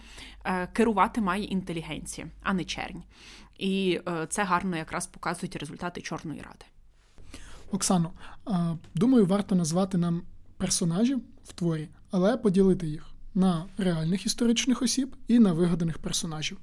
керувати 0.73 1.21
має 1.21 1.43
інтелігенція, 1.43 2.27
а 2.43 2.53
не 2.53 2.63
чернь. 2.63 3.03
І 3.57 3.99
це 4.29 4.43
гарно 4.43 4.77
якраз 4.77 5.07
показують 5.07 5.55
результати 5.55 6.01
Чорної 6.01 6.41
Ради. 6.41 6.65
Оксано, 7.75 8.11
думаю, 8.93 9.25
варто 9.25 9.55
назвати 9.55 9.97
нам 9.97 10.21
персонажів 10.57 11.21
в 11.43 11.53
творі, 11.53 11.89
але 12.11 12.37
поділити 12.37 12.87
їх 12.87 13.07
на 13.33 13.65
реальних 13.77 14.25
історичних 14.25 14.81
осіб 14.81 15.15
і 15.27 15.39
на 15.39 15.53
вигаданих 15.53 15.97
персонажів. 15.97 16.57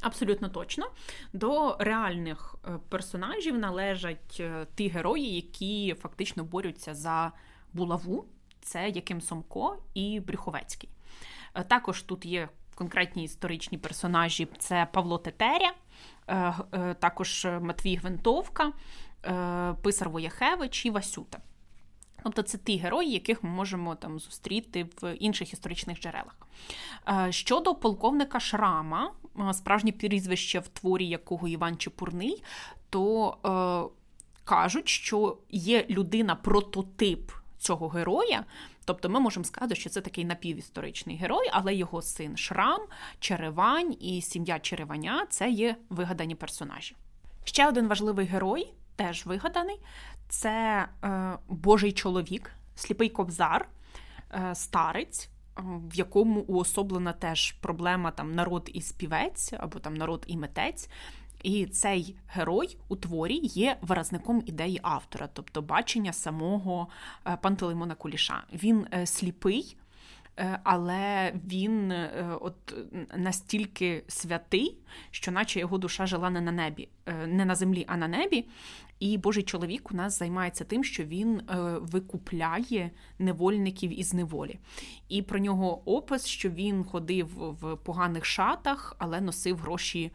Абсолютно 0.00 0.48
точно. 0.48 0.86
До 1.32 1.76
реальних 1.78 2.54
е, 2.64 2.78
персонажів 2.88 3.58
належать 3.58 4.36
е, 4.40 4.66
ті 4.74 4.88
герої, 4.88 5.34
які 5.34 5.94
фактично 6.00 6.44
борються 6.44 6.94
за 6.94 7.32
булаву. 7.72 8.24
Це 8.62 8.88
Яким 8.88 9.20
Сомко 9.20 9.76
і 9.94 10.20
Брюховецький. 10.20 10.90
Е, 11.54 11.64
також 11.64 12.02
тут 12.02 12.26
є 12.26 12.48
конкретні 12.74 13.24
історичні 13.24 13.78
персонажі: 13.78 14.48
це 14.58 14.88
Павло 14.92 15.18
Тетеря, 15.18 15.72
також 17.00 17.46
Матвій 17.60 17.96
Гвинтовка, 17.96 18.72
Писар 19.82 20.08
Вояхевич 20.08 20.86
і 20.86 20.90
Васюта. 20.90 21.38
Тобто 22.22 22.42
це 22.42 22.58
ті 22.58 22.76
герої, 22.76 23.12
яких 23.12 23.44
ми 23.44 23.50
можемо 23.50 23.94
там 23.94 24.20
зустріти 24.20 24.86
в 25.02 25.14
інших 25.14 25.52
історичних 25.52 26.00
джерелах. 26.00 26.36
Е, 27.08 27.32
щодо 27.32 27.74
полковника 27.74 28.40
Шрама, 28.40 29.12
е, 29.50 29.54
справжнє 29.54 29.92
прізвище 29.92 30.58
в 30.58 30.68
творі 30.68 31.08
якого 31.08 31.48
Іван 31.48 31.76
Чепурний, 31.76 32.42
то 32.90 33.36
е, 33.44 34.10
кажуть, 34.44 34.88
що 34.88 35.38
є 35.50 35.86
людина-прототип 35.90 37.32
цього 37.58 37.88
героя. 37.88 38.44
Тобто 38.84 39.08
ми 39.08 39.20
можемо 39.20 39.44
сказати, 39.44 39.74
що 39.74 39.90
це 39.90 40.00
такий 40.00 40.24
напівісторичний 40.24 41.16
герой, 41.16 41.48
але 41.52 41.74
його 41.74 42.02
син 42.02 42.36
Шрам, 42.36 42.80
Черевань 43.20 43.96
і 44.00 44.22
сім'я 44.22 44.58
Череваня 44.58 45.26
це 45.30 45.50
є 45.50 45.76
вигадані 45.90 46.34
персонажі. 46.34 46.96
Ще 47.44 47.68
один 47.68 47.88
важливий 47.88 48.26
герой 48.26 48.72
теж 49.00 49.26
вигаданий. 49.26 49.80
Це 50.28 50.86
е, 51.04 51.38
Божий 51.48 51.92
чоловік, 51.92 52.50
сліпий 52.74 53.08
кобзар, 53.08 53.68
е, 54.34 54.54
старець, 54.54 55.28
е, 55.58 55.62
в 55.64 55.94
якому 55.94 56.40
уособлена 56.40 57.12
теж 57.12 57.52
проблема 57.52 58.10
там 58.10 58.34
народ 58.34 58.70
і 58.74 58.82
співець, 58.82 59.52
або 59.58 59.78
там 59.78 59.94
народ 59.94 60.24
і 60.26 60.36
митець. 60.36 60.88
І 61.42 61.66
цей 61.66 62.16
герой 62.28 62.76
у 62.88 62.96
творі 62.96 63.40
є 63.42 63.76
виразником 63.80 64.42
ідеї 64.46 64.80
автора, 64.82 65.28
тобто 65.32 65.62
бачення 65.62 66.12
самого 66.12 66.88
е, 67.26 67.38
Пантелеймона 67.42 67.94
Куліша. 67.94 68.42
Він 68.52 68.86
е, 68.92 69.06
сліпий. 69.06 69.76
Е, 70.36 70.60
але 70.64 71.32
він 71.46 71.92
е, 71.92 72.36
от 72.40 72.74
настільки 73.16 74.04
святий, 74.08 74.78
що 75.10 75.32
наче 75.32 75.60
його 75.60 75.78
душа 75.78 76.06
жила 76.06 76.30
не 76.30 76.40
на 76.40 76.52
небі, 76.52 76.88
е, 77.06 77.26
не 77.26 77.44
на 77.44 77.54
землі, 77.54 77.84
а 77.88 77.96
на 77.96 78.08
небі. 78.08 78.44
І 79.00 79.18
Божий 79.18 79.42
чоловік 79.42 79.90
у 79.92 79.94
нас 79.94 80.18
займається 80.18 80.64
тим, 80.64 80.84
що 80.84 81.04
він 81.04 81.42
викупляє 81.80 82.90
невольників 83.18 84.00
із 84.00 84.14
неволі. 84.14 84.58
І 85.08 85.22
про 85.22 85.38
нього 85.38 85.82
опис, 85.84 86.26
що 86.26 86.50
він 86.50 86.84
ходив 86.84 87.26
в 87.36 87.76
поганих 87.76 88.24
шатах, 88.24 88.96
але 88.98 89.20
носив 89.20 89.58
гроші. 89.58 90.12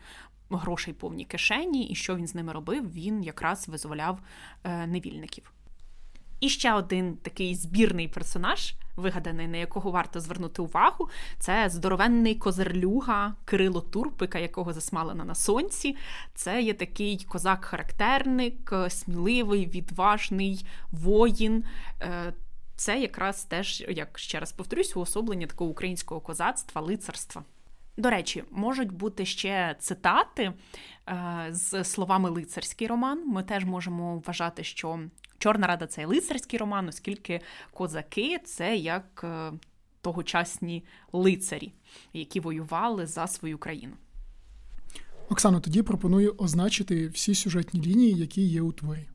Грошей 0.49 0.93
повні 0.93 1.25
кишені, 1.25 1.87
і 1.87 1.95
що 1.95 2.15
він 2.15 2.27
з 2.27 2.35
ними 2.35 2.53
робив? 2.53 2.93
Він 2.93 3.23
якраз 3.23 3.67
визволяв 3.67 4.19
невільників. 4.87 5.54
І 6.39 6.49
ще 6.49 6.73
один 6.73 7.17
такий 7.17 7.55
збірний 7.55 8.07
персонаж, 8.07 8.75
вигаданий, 8.95 9.47
на 9.47 9.57
якого 9.57 9.91
варто 9.91 10.19
звернути 10.19 10.61
увагу, 10.61 11.09
це 11.39 11.69
здоровенний 11.69 12.35
козерлюга 12.35 13.35
Кирило 13.45 13.81
Турпика, 13.81 14.39
якого 14.39 14.73
засмалено 14.73 15.25
на 15.25 15.35
сонці. 15.35 15.95
Це 16.33 16.61
є 16.61 16.73
такий 16.73 17.25
козак-характерник, 17.29 18.73
сміливий, 18.89 19.65
відважний 19.65 20.65
воїн. 20.91 21.63
Е, 22.01 22.33
це 22.75 22.99
якраз 22.99 23.43
теж, 23.43 23.85
як 23.89 24.19
ще 24.19 24.39
раз 24.39 24.51
повторюсь, 24.51 24.95
уособлення 24.95 25.47
такого 25.47 25.69
українського 25.69 26.21
козацтва, 26.21 26.81
лицарства. 26.81 27.43
До 27.97 28.09
речі, 28.09 28.43
можуть 28.51 28.91
бути 28.91 29.25
ще 29.25 29.75
цитати 29.79 30.53
е, 31.09 31.47
з 31.49 31.83
словами 31.83 32.29
лицарський 32.29 32.87
роман. 32.87 33.27
Ми 33.27 33.43
теж 33.43 33.65
можемо 33.65 34.17
вважати, 34.17 34.63
що 34.63 34.99
Чорна 35.37 35.67
рада 35.67 35.87
це 35.87 36.05
лицарський 36.05 36.59
роман, 36.59 36.87
оскільки 36.87 37.41
козаки 37.73 38.39
це 38.45 38.75
як 38.75 39.21
е, 39.23 39.51
тогочасні 40.01 40.83
лицарі, 41.13 41.73
які 42.13 42.39
воювали 42.39 43.05
за 43.05 43.27
свою 43.27 43.57
країну. 43.57 43.93
Оксано, 45.29 45.59
тоді 45.59 45.83
пропоную 45.83 46.35
означити 46.37 47.07
всі 47.07 47.35
сюжетні 47.35 47.81
лінії, 47.81 48.13
які 48.17 48.41
є 48.41 48.61
у 48.61 48.71
творі. 48.71 49.07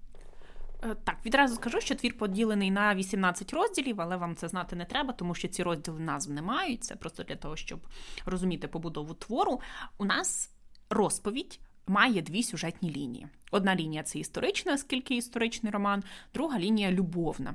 Е, 0.83 0.96
так, 1.04 1.16
відразу 1.26 1.54
скажу, 1.54 1.80
що 1.80 1.94
твір 1.94 2.18
поділений 2.18 2.70
на 2.70 2.94
18 2.94 3.52
розділів, 3.52 4.00
але 4.00 4.16
вам 4.16 4.37
це 4.37 4.48
знати 4.48 4.76
не 4.76 4.85
треба, 4.85 5.12
тому 5.12 5.35
що 5.35 5.48
ці 5.48 5.62
розділи 5.62 6.00
назв 6.00 6.30
не 6.30 6.42
мають. 6.42 6.85
Це 6.85 6.96
просто 6.96 7.22
для 7.22 7.37
того, 7.37 7.56
щоб 7.56 7.80
розуміти 8.26 8.68
побудову 8.68 9.14
твору. 9.14 9.61
У 9.98 10.04
нас 10.04 10.50
розповідь 10.90 11.61
має 11.87 12.23
дві 12.23 12.43
сюжетні 12.43 12.90
лінії. 12.90 13.27
Одна 13.51 13.77
лінія 13.77 14.03
це 14.03 14.19
історична, 14.19 14.75
оскільки 14.75 15.16
історичний 15.16 15.73
роман, 15.73 16.03
друга 16.35 16.59
лінія 16.59 16.93
любовна. 16.93 17.55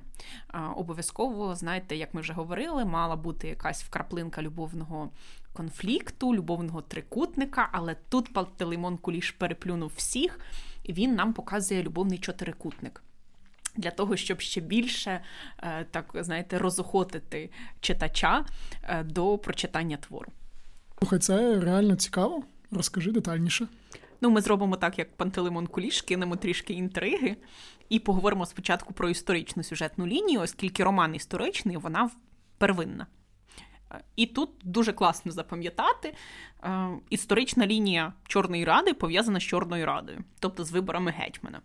Обов'язково, 0.76 1.56
знаєте, 1.56 1.96
як 1.96 2.14
ми 2.14 2.22
вже 2.22 2.34
говорили, 2.34 2.86
мала 2.86 3.16
бути 3.16 3.48
якась 3.48 3.84
вкраплинка 3.84 4.42
любовного 4.42 5.10
конфлікту, 5.54 6.36
любовного 6.36 6.82
трикутника, 6.82 7.70
але 7.72 7.96
тут 8.10 8.34
Палтелеймон 8.34 8.98
Куліш 8.98 9.32
переплюнув 9.32 9.92
всіх, 9.96 10.40
і 10.84 10.94
він 10.94 11.16
нам 11.16 11.34
показує 11.34 11.84
любовний 11.84 12.18
чотирикутник. 12.18 13.04
Для 13.78 13.92
того, 13.92 14.18
щоб 14.18 14.42
ще 14.42 14.62
більше 14.62 15.22
е, 15.64 15.86
так 15.92 16.12
знаєте, 16.16 16.58
розохотити 16.58 17.50
читача 17.80 18.46
е, 18.84 19.04
до 19.04 19.38
прочитання 19.38 19.98
твору. 19.98 20.32
Слухай, 21.00 21.20
це 21.20 21.60
реально 21.60 21.96
цікаво. 21.96 22.44
Розкажи 22.72 23.12
детальніше. 23.12 23.68
Ну, 24.22 24.30
ми 24.30 24.42
зробимо 24.42 24.76
так, 24.76 25.00
як 25.00 25.18
Пантелеймон 25.18 25.68
Куліш, 25.68 26.02
кинемо 26.02 26.36
трішки 26.36 26.74
інтриги 26.74 27.38
і 27.90 28.00
поговоримо 28.00 28.46
спочатку 28.46 28.94
про 28.94 29.10
історичну 29.10 29.64
сюжетну 29.64 30.08
лінію, 30.08 30.42
оскільки 30.42 30.84
роман 30.84 31.16
історичний, 31.16 31.78
вона 31.78 32.10
первинна. 32.58 33.08
І 34.16 34.26
тут 34.26 34.50
дуже 34.64 34.94
класно 34.94 35.32
запам'ятати, 35.32 36.14
е, 36.64 36.90
історична 37.10 37.68
лінія 37.68 38.14
Чорної 38.28 38.66
Ради 38.66 38.94
пов'язана 38.94 39.40
з 39.40 39.44
Чорною 39.44 39.86
Радою, 39.86 40.24
тобто 40.40 40.64
з 40.64 40.72
виборами 40.72 41.12
гетьмана. 41.12 41.62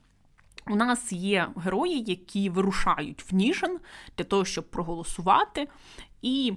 У 0.66 0.76
нас 0.76 1.12
є 1.12 1.48
герої, 1.56 2.04
які 2.06 2.50
вирушають 2.50 3.32
в 3.32 3.34
Ніжин 3.34 3.78
для 4.18 4.24
того, 4.24 4.44
щоб 4.44 4.70
проголосувати, 4.70 5.68
і 6.22 6.52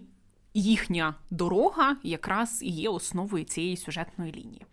їхня 0.53 1.15
дорога 1.29 1.97
якраз 2.03 2.63
і 2.63 2.69
є 2.69 2.89
основою 2.89 3.43
цієї 3.45 3.77
сюжетної 3.77 4.31
лінії. 4.31 4.65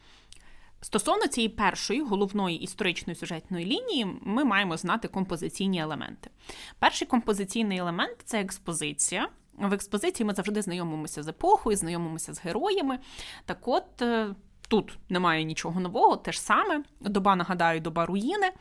Стосовно 0.81 1.27
цієї 1.27 1.49
першої 1.49 2.03
головної 2.03 2.57
історичної 2.57 3.17
сюжетної 3.17 3.67
лінії, 3.67 4.07
ми 4.23 4.45
маємо 4.45 4.77
знати 4.77 5.09
композиційні 5.09 5.81
елементи. 5.81 6.31
Перший 6.79 7.09
композиційний 7.09 7.79
елемент 7.79 8.17
це 8.25 8.41
експозиція. 8.41 9.29
В 9.59 9.73
експозиції 9.73 10.27
ми 10.27 10.35
завжди 10.35 10.63
знайомимося 10.63 11.23
з 11.23 11.29
епохою, 11.29 11.77
знайомимося 11.77 12.35
з 12.35 12.41
героями. 12.41 12.99
Так 13.45 13.69
от 13.69 14.03
е, 14.03 14.35
тут 14.69 14.99
немає 15.09 15.45
нічого 15.45 15.81
нового, 15.81 16.17
те 16.17 16.33
ж 16.33 16.41
саме. 16.41 16.85
Доба, 17.01 17.37
нагадаю, 17.37 17.81
доба 17.81 18.07
руїни. 18.07 18.53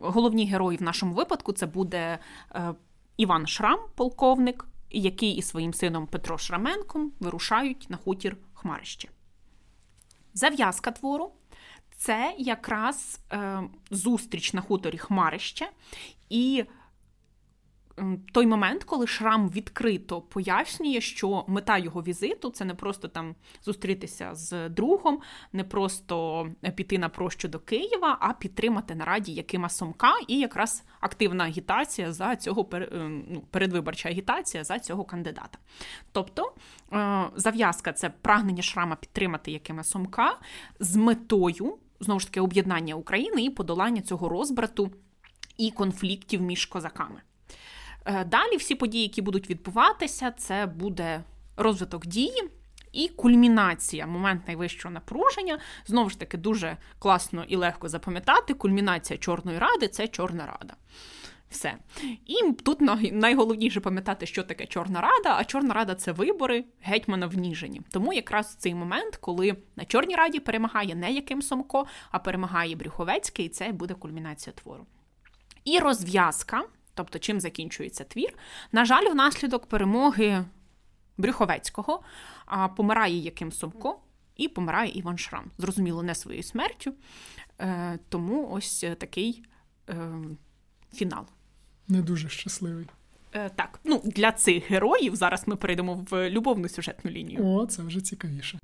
Головні 0.00 0.46
герої 0.46 0.78
в 0.78 0.82
нашому 0.82 1.14
випадку 1.14 1.52
це 1.52 1.66
буде 1.66 2.18
е, 2.54 2.74
Іван 3.16 3.46
Шрам, 3.46 3.78
полковник, 3.94 4.66
який 4.90 5.32
із 5.32 5.48
своїм 5.48 5.74
сином 5.74 6.06
Петро 6.06 6.38
Шраменком 6.38 7.12
вирушають 7.20 7.86
на 7.90 7.96
хутір 7.96 8.36
Хмарище. 8.54 9.08
Зав'язка 10.34 10.90
твору. 10.90 11.32
Це 11.96 12.34
якраз 12.38 13.20
е, 13.32 13.62
зустріч 13.90 14.52
на 14.52 14.60
хуторі 14.60 14.98
Хмарище. 14.98 15.68
І 16.30 16.64
той 18.32 18.46
момент, 18.46 18.84
коли 18.84 19.06
Шрам 19.06 19.48
відкрито 19.48 20.20
пояснює, 20.20 21.00
що 21.00 21.44
мета 21.48 21.78
його 21.78 22.02
візиту 22.02 22.50
це 22.50 22.64
не 22.64 22.74
просто 22.74 23.08
там 23.08 23.34
зустрітися 23.64 24.34
з 24.34 24.68
другом, 24.68 25.20
не 25.52 25.64
просто 25.64 26.46
піти 26.74 26.98
на 26.98 27.08
прощу 27.08 27.48
до 27.48 27.58
Києва, 27.58 28.16
а 28.20 28.32
підтримати 28.32 28.94
на 28.94 29.04
раді 29.04 29.32
Якима 29.32 29.68
Сомка 29.68 30.12
і 30.28 30.38
якраз 30.38 30.84
активна 31.00 31.44
агітація 31.44 32.12
за 32.12 32.36
цього 32.36 32.68
е, 32.72 32.88
ну, 33.28 33.42
передвиборча 33.50 34.08
агітація 34.08 34.64
за 34.64 34.78
цього 34.78 35.04
кандидата. 35.04 35.58
Тобто 36.12 36.52
е, 36.92 37.24
зав'язка 37.34 37.92
це 37.92 38.10
прагнення 38.10 38.62
Шрама 38.62 38.96
підтримати 38.96 39.52
Якима 39.52 39.84
Сомка 39.84 40.38
з 40.80 40.96
метою 40.96 41.78
знову 42.02 42.20
ж 42.20 42.26
таки 42.26 42.40
об'єднання 42.40 42.94
України 42.94 43.44
і 43.44 43.50
подолання 43.50 44.02
цього 44.02 44.28
розбрату 44.28 44.90
і 45.58 45.70
конфліктів 45.70 46.42
між 46.42 46.66
козаками. 46.66 47.22
Е, 48.04 48.24
далі 48.24 48.56
всі 48.56 48.74
події, 48.74 49.02
які 49.02 49.22
будуть 49.22 49.50
відбуватися, 49.50 50.30
це 50.30 50.66
буде 50.66 51.24
розвиток 51.56 52.06
дії. 52.06 52.42
І 52.92 53.08
кульмінація, 53.08 54.06
момент 54.06 54.46
найвищого 54.46 54.94
напруження, 54.94 55.58
знову 55.86 56.10
ж 56.10 56.18
таки, 56.18 56.36
дуже 56.36 56.76
класно 56.98 57.44
і 57.48 57.56
легко 57.56 57.88
запам'ятати. 57.88 58.54
Кульмінація 58.54 59.18
Чорної 59.18 59.58
ради 59.58 59.88
це 59.88 60.08
Чорна 60.08 60.46
Рада. 60.46 60.74
Все. 61.50 61.74
І 62.26 62.52
тут 62.52 62.80
найголовніше 63.12 63.80
пам'ятати, 63.80 64.26
що 64.26 64.42
таке 64.42 64.66
Чорна 64.66 65.00
Рада, 65.00 65.36
а 65.38 65.44
Чорна 65.44 65.74
Рада 65.74 65.94
це 65.94 66.12
вибори 66.12 66.64
гетьмана 66.82 67.26
в 67.26 67.34
Ніжині. 67.34 67.80
Тому 67.90 68.12
якраз 68.12 68.54
цей 68.54 68.74
момент, 68.74 69.16
коли 69.16 69.56
на 69.76 69.84
Чорній 69.84 70.16
Раді 70.16 70.40
перемагає 70.40 70.94
не 70.94 71.12
яким 71.12 71.42
Сомко, 71.42 71.86
а 72.10 72.18
перемагає 72.18 72.76
Брюховецький, 72.76 73.46
і 73.46 73.48
це 73.48 73.72
буде 73.72 73.94
кульмінація 73.94 74.54
твору. 74.54 74.86
І 75.64 75.78
розв'язка. 75.78 76.62
Тобто, 76.94 77.18
чим 77.18 77.40
закінчується 77.40 78.04
твір. 78.04 78.34
На 78.72 78.84
жаль, 78.84 79.10
внаслідок 79.10 79.66
перемоги 79.66 80.44
Брюховецького 81.18 82.02
помирає 82.76 83.18
Яким 83.18 83.52
Сумко 83.52 83.98
і 84.36 84.48
помирає 84.48 84.90
Іван 84.90 85.18
Шрам. 85.18 85.50
Зрозуміло, 85.58 86.02
не 86.02 86.14
своєю 86.14 86.42
смертю. 86.42 86.92
Е, 87.60 87.98
тому 88.08 88.48
ось 88.52 88.84
такий 88.98 89.44
е, 89.88 90.12
фінал. 90.92 91.24
Не 91.88 92.02
дуже 92.02 92.28
щасливий. 92.28 92.86
Е, 93.32 93.50
так, 93.50 93.80
ну 93.84 94.02
для 94.04 94.32
цих 94.32 94.70
героїв 94.70 95.16
зараз 95.16 95.48
ми 95.48 95.56
перейдемо 95.56 96.06
в 96.10 96.30
любовну 96.30 96.68
сюжетну 96.68 97.10
лінію. 97.10 97.46
О, 97.46 97.66
це 97.66 97.82
вже 97.82 98.00
цікавіше. 98.00 98.58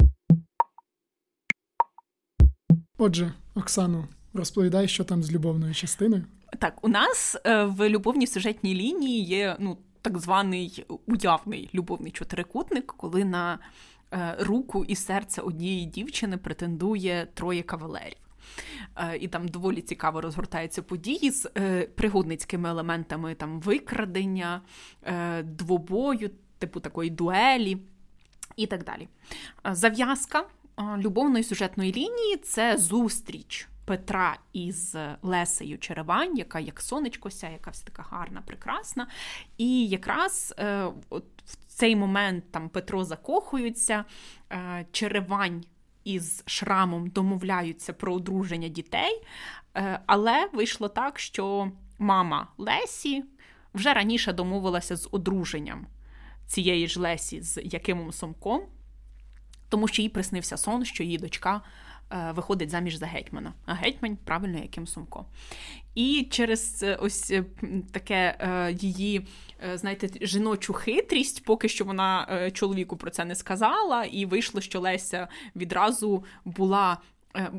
Отже, 2.99 3.33
Оксану, 3.55 4.05
розповідай, 4.33 4.89
що 4.89 5.05
там 5.05 5.23
з 5.23 5.33
любовною 5.33 5.75
частиною. 5.75 6.25
Так, 6.59 6.85
у 6.85 6.89
нас 6.89 7.37
е, 7.45 7.65
в 7.65 7.89
любовній 7.89 8.27
сюжетній 8.27 8.75
лінії 8.75 9.25
є 9.25 9.57
ну, 9.59 9.79
так 10.03 10.19
званий 10.19 10.87
уявний 11.07 11.71
любовний 11.75 12.13
чотирикутник, 12.13 12.87
коли 12.97 13.25
на 13.25 13.59
е, 14.13 14.37
руку 14.41 14.85
і 14.85 14.97
серце 14.97 15.43
однієї 15.43 15.87
дівчини 15.87 16.37
претендує 16.37 17.29
троє 17.35 17.63
кавалерів. 17.63 18.17
Е, 18.97 19.17
і 19.17 19.29
там 19.29 19.49
доволі 19.49 19.81
цікаво 19.81 20.21
розгортаються 20.21 20.83
події 20.83 21.31
з 21.31 21.47
пригодницькими 21.95 22.69
елементами 22.69 23.35
там 23.35 23.61
викрадення, 23.61 24.63
двобою, 25.43 26.31
типу 26.59 26.81
такої 26.81 27.11
дуелі 27.11 27.79
і 28.57 28.67
так 28.67 28.85
далі. 28.85 29.09
Зав'язка 29.65 30.45
любовної 30.99 31.45
сюжетної 31.45 31.93
лінії 31.93 32.37
це 32.37 32.77
зустріч 32.77 33.69
Петра 33.89 34.39
із 34.53 34.97
Лесею 35.23 35.79
Черевань, 35.79 36.37
яка 36.37 36.61
як 36.61 36.81
сонечко 36.81 37.31
ся, 37.31 37.49
яка 37.49 37.71
вся 37.71 37.85
така 37.85 38.03
гарна, 38.11 38.43
прекрасна. 38.47 39.07
І 39.59 39.89
якраз 39.89 40.55
е, 40.59 40.87
от 41.09 41.25
в 41.47 41.57
цей 41.67 41.97
момент 41.97 42.45
там 42.51 42.69
Петро 42.69 43.05
закохується, 43.05 44.05
е, 44.53 44.87
Черевань 44.93 45.65
із 46.05 46.43
Шрамом 46.47 47.07
домовляються 47.11 47.93
про 47.93 48.15
одруження 48.15 48.69
дітей. 48.69 49.23
Е, 49.77 50.01
але 50.07 50.49
вийшло 50.53 50.89
так, 50.89 51.19
що 51.19 51.73
мама 51.99 52.49
Лесі 52.59 53.25
вже 53.75 53.95
раніше 53.95 54.33
домовилася 54.33 54.97
з 54.97 55.09
одруженням 55.13 55.87
цієї 56.47 56.89
ж 56.89 57.01
Лесі 57.01 57.43
з 57.43 57.61
Якимом 57.65 58.13
Сомком, 58.13 58.63
тому 59.69 59.89
що 59.89 60.03
їй 60.03 60.09
приснився 60.09 60.57
сон, 60.57 60.85
що 60.85 61.03
її 61.03 61.19
дочка 61.19 61.61
виходить 62.11 62.71
заміж 62.71 62.95
за 62.95 63.07
гетьмана, 63.07 63.53
а 63.67 63.75
гетьмань 63.75 64.17
правильно 64.25 64.59
Яким 64.59 64.87
Сомко. 64.87 65.25
І 65.95 66.27
через 66.31 66.83
е, 66.83 66.95
ось 66.95 67.31
е, 67.31 67.45
таке 67.93 68.37
її, 68.81 69.27
знаєте, 69.75 70.27
жіночу 70.27 70.73
хитрість, 70.73 71.45
поки 71.45 71.69
що 71.69 71.85
вона 71.85 72.51
чоловіку 72.53 72.97
про 72.97 73.11
це 73.11 73.25
не 73.25 73.35
сказала, 73.35 74.05
і 74.05 74.27
вийшло, 74.27 74.61
що 74.61 74.81
Леся 74.81 75.29
відразу 75.57 76.25
була. 76.45 76.99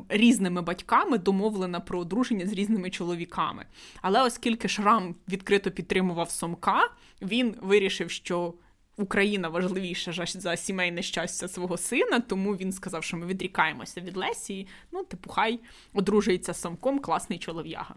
Різними 0.08 0.62
батьками 0.62 1.18
домовлена 1.18 1.80
про 1.80 1.98
одруження 1.98 2.46
з 2.46 2.52
різними 2.52 2.90
чоловіками. 2.90 3.66
Але 4.02 4.22
оскільки 4.22 4.68
Шрам 4.68 5.14
відкрито 5.28 5.70
підтримував 5.70 6.30
Сомка, 6.30 6.90
він 7.22 7.56
вирішив, 7.60 8.10
що 8.10 8.54
Україна 9.00 9.48
важливіша 9.48 10.26
за 10.26 10.56
сімейне 10.56 11.02
щастя 11.02 11.48
свого 11.48 11.76
сина, 11.76 12.20
тому 12.20 12.56
він 12.56 12.72
сказав, 12.72 13.04
що 13.04 13.16
ми 13.16 13.26
відрікаємося 13.26 14.00
від 14.00 14.16
Лесі. 14.16 14.66
Ну, 14.92 15.04
типу, 15.04 15.30
хай 15.30 15.60
одружується 15.94 16.54
самком, 16.54 16.98
класний 16.98 17.38
чолов'яга. 17.38 17.94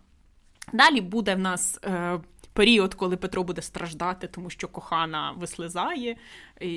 Далі 0.74 1.02
буде 1.02 1.36
в 1.36 1.40
нас 1.40 1.80
е, 1.84 2.20
період, 2.54 2.94
коли 2.94 3.18
Петро 3.18 3.44
буде 3.44 3.62
страждати, 3.62 4.28
тому 4.28 4.50
що 4.50 4.68
кохана 4.68 5.32
вислизає 5.32 6.16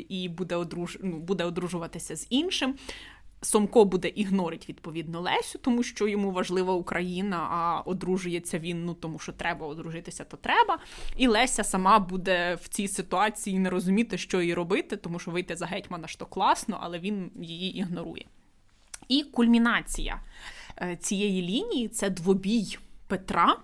і 0.09 0.29
буде 0.29 0.57
одруж... 0.57 0.99
ну, 1.03 1.19
буде 1.19 1.45
одружуватися 1.45 2.17
з 2.17 2.27
іншим. 2.31 2.75
Сомко 3.47 3.85
буде 3.85 4.09
ігнорить 4.09 4.69
відповідно 4.69 5.21
Лесю, 5.21 5.59
тому 5.59 5.83
що 5.83 6.09
йому 6.09 6.31
важлива 6.31 6.75
Україна, 6.75 7.37
а 7.51 7.81
одружується 7.81 8.59
він, 8.59 8.85
ну 8.85 8.95
тому 8.95 9.19
що 9.19 9.33
треба 9.33 9.67
одружитися, 9.67 10.25
то 10.25 10.37
треба. 10.37 10.79
І 11.17 11.27
Леся 11.27 11.65
сама 11.65 11.99
буде 11.99 12.55
в 12.63 12.69
цій 12.69 12.89
ситуації 12.89 13.59
не 13.59 13.71
розуміти, 13.71 14.19
що 14.19 14.43
їй 14.43 14.55
робити, 14.55 14.97
тому 14.97 15.19
що 15.19 15.31
вийти 15.31 15.57
за 15.57 15.67
гетьмана 15.67 16.09
ж 16.09 16.19
то 16.19 16.27
класно, 16.27 16.79
але 16.81 16.99
він 16.99 17.31
її 17.41 17.79
ігнорує. 17.79 18.25
І 19.09 19.23
кульмінація 19.23 20.21
е, 20.83 20.97
цієї 20.97 21.43
лінії 21.43 21.89
це 21.89 22.11
двобій 22.11 22.79
Петра, 23.07 23.57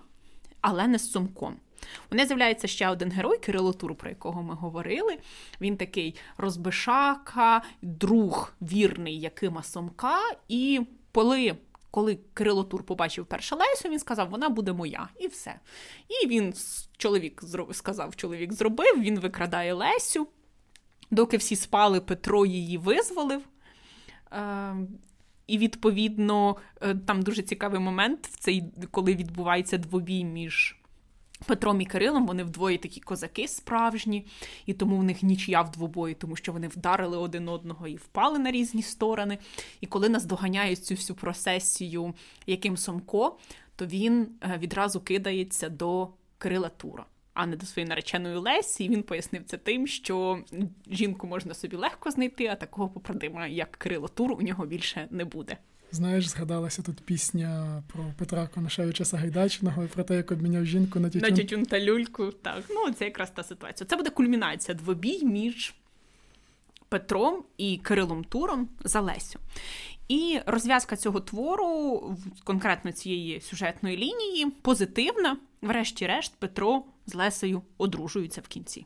але 0.61 0.87
не 0.87 0.99
з 0.99 1.11
Сомком. 1.11 1.55
У 2.11 2.15
неї 2.15 2.27
з'являється 2.27 2.67
ще 2.67 2.89
один 2.89 3.11
герой 3.11 3.37
Кирило 3.37 3.73
Тур, 3.73 3.95
про 3.95 4.09
якого 4.09 4.43
ми 4.43 4.53
говорили. 4.53 5.17
Він 5.61 5.77
такий 5.77 6.15
розбишака, 6.37 7.61
друг 7.81 8.53
вірний 8.61 9.19
Якима 9.19 9.63
Сомка. 9.63 10.19
І 10.47 10.81
коли 11.11 11.55
коли 11.91 12.19
Кирило 12.33 12.63
Тур 12.63 12.83
побачив 12.83 13.25
перше 13.25 13.55
Лесю, 13.55 13.89
він 13.89 13.99
сказав, 13.99 14.29
вона 14.29 14.49
буде 14.49 14.73
моя, 14.73 15.09
і 15.19 15.27
все. 15.27 15.55
І 16.09 16.27
він 16.27 16.53
чоловік 16.97 17.41
сказав, 17.71 18.15
чоловік 18.15 18.53
зробив, 18.53 19.01
він 19.01 19.19
викрадає 19.19 19.73
Лесю. 19.73 20.27
Доки 21.11 21.37
всі 21.37 21.55
спали, 21.55 22.01
Петро 22.01 22.45
її 22.45 22.77
визволив. 22.77 23.41
Е, 24.31 24.75
і, 25.47 25.57
відповідно, 25.57 26.55
е, 26.81 26.95
там 26.95 27.21
дуже 27.21 27.41
цікавий 27.41 27.79
момент, 27.79 28.27
в 28.27 28.37
цей, 28.37 28.63
коли 28.91 29.15
відбувається 29.15 29.77
двобій 29.77 30.23
між 30.23 30.82
Петром 31.43 31.81
і 31.81 31.85
Кирилом 31.85 32.27
вони 32.27 32.43
вдвоє 32.43 32.77
такі 32.77 32.99
козаки 32.99 33.47
справжні, 33.47 34.27
і 34.65 34.73
тому 34.73 34.97
в 34.97 35.03
них 35.03 35.23
нічия 35.23 35.61
в 35.61 35.71
двобої, 35.71 36.15
тому 36.15 36.35
що 36.35 36.51
вони 36.51 36.67
вдарили 36.67 37.17
один 37.17 37.49
одного 37.49 37.87
і 37.87 37.95
впали 37.95 38.39
на 38.39 38.51
різні 38.51 38.81
сторони. 38.81 39.37
І 39.81 39.87
коли 39.87 40.09
нас 40.09 40.25
доганяють 40.25 40.85
цю 40.85 40.95
всю 40.95 41.17
процесію 41.17 42.13
яким 42.47 42.77
Сомко, 42.77 43.37
то 43.75 43.85
він 43.85 44.29
е, 44.41 44.57
відразу 44.57 45.01
кидається 45.01 45.69
до 45.69 46.09
Кирила 46.37 46.69
Тура, 46.69 47.05
а 47.33 47.45
не 47.45 47.55
до 47.55 47.65
своєї 47.65 47.89
нареченої 47.89 48.35
Лесі. 48.35 48.83
І 48.83 48.89
він 48.89 49.03
пояснив 49.03 49.43
це 49.45 49.57
тим, 49.57 49.87
що 49.87 50.43
жінку 50.91 51.27
можна 51.27 51.53
собі 51.53 51.75
легко 51.75 52.11
знайти, 52.11 52.47
а 52.47 52.55
такого 52.55 52.89
поправдима, 52.89 53.47
як 53.47 53.71
Кирило 53.71 54.07
Тур, 54.07 54.31
у 54.31 54.41
нього 54.41 54.65
більше 54.65 55.07
не 55.11 55.25
буде. 55.25 55.57
Знаєш, 55.93 56.27
згадалася 56.27 56.81
тут 56.81 57.01
пісня 57.01 57.83
про 57.87 58.05
Петра 58.17 58.47
Конашевича 58.47 59.05
Сагайдачного 59.05 59.83
і 59.83 59.87
про 59.87 60.03
те, 60.03 60.15
як 60.15 60.31
обміняв 60.31 60.65
жінку 60.65 60.99
на 60.99 61.09
тютюн. 61.09 61.29
На 61.29 61.37
тютюн 61.37 61.65
та 61.65 61.79
люльку. 61.79 62.31
Так, 62.31 62.63
ну 62.69 62.93
це 62.93 63.05
якраз 63.05 63.31
та 63.31 63.43
ситуація. 63.43 63.87
Це 63.87 63.95
буде 63.95 64.09
кульмінація 64.09 64.75
двобій 64.75 65.25
між 65.25 65.73
Петром 66.89 67.43
і 67.57 67.77
Кирилом 67.77 68.23
Туром 68.23 68.69
за 68.83 69.01
Лесю. 69.01 69.39
І 70.07 70.39
розв'язка 70.45 70.95
цього 70.95 71.19
твору, 71.19 72.17
конкретно 72.43 72.91
цієї 72.91 73.41
сюжетної 73.41 73.97
лінії, 73.97 74.51
позитивна. 74.61 75.37
Врешті-решт, 75.61 76.33
Петро 76.39 76.83
з 77.05 77.13
Лесею 77.13 77.61
одружуються 77.77 78.41
в 78.41 78.47
кінці. 78.47 78.85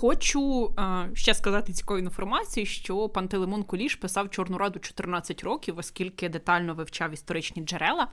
Хочу 0.00 0.72
а, 0.76 1.06
ще 1.14 1.34
сказати 1.34 1.72
цікаву 1.72 1.98
інформацію, 1.98 2.66
що 2.66 3.08
Пантелеймон 3.08 3.62
Куліш 3.62 3.94
писав 3.94 4.30
Чорну 4.30 4.58
раду 4.58 4.78
14 4.78 5.42
років, 5.44 5.78
оскільки 5.78 6.28
детально 6.28 6.74
вивчав 6.74 7.12
історичні 7.12 7.62
джерела 7.62 8.08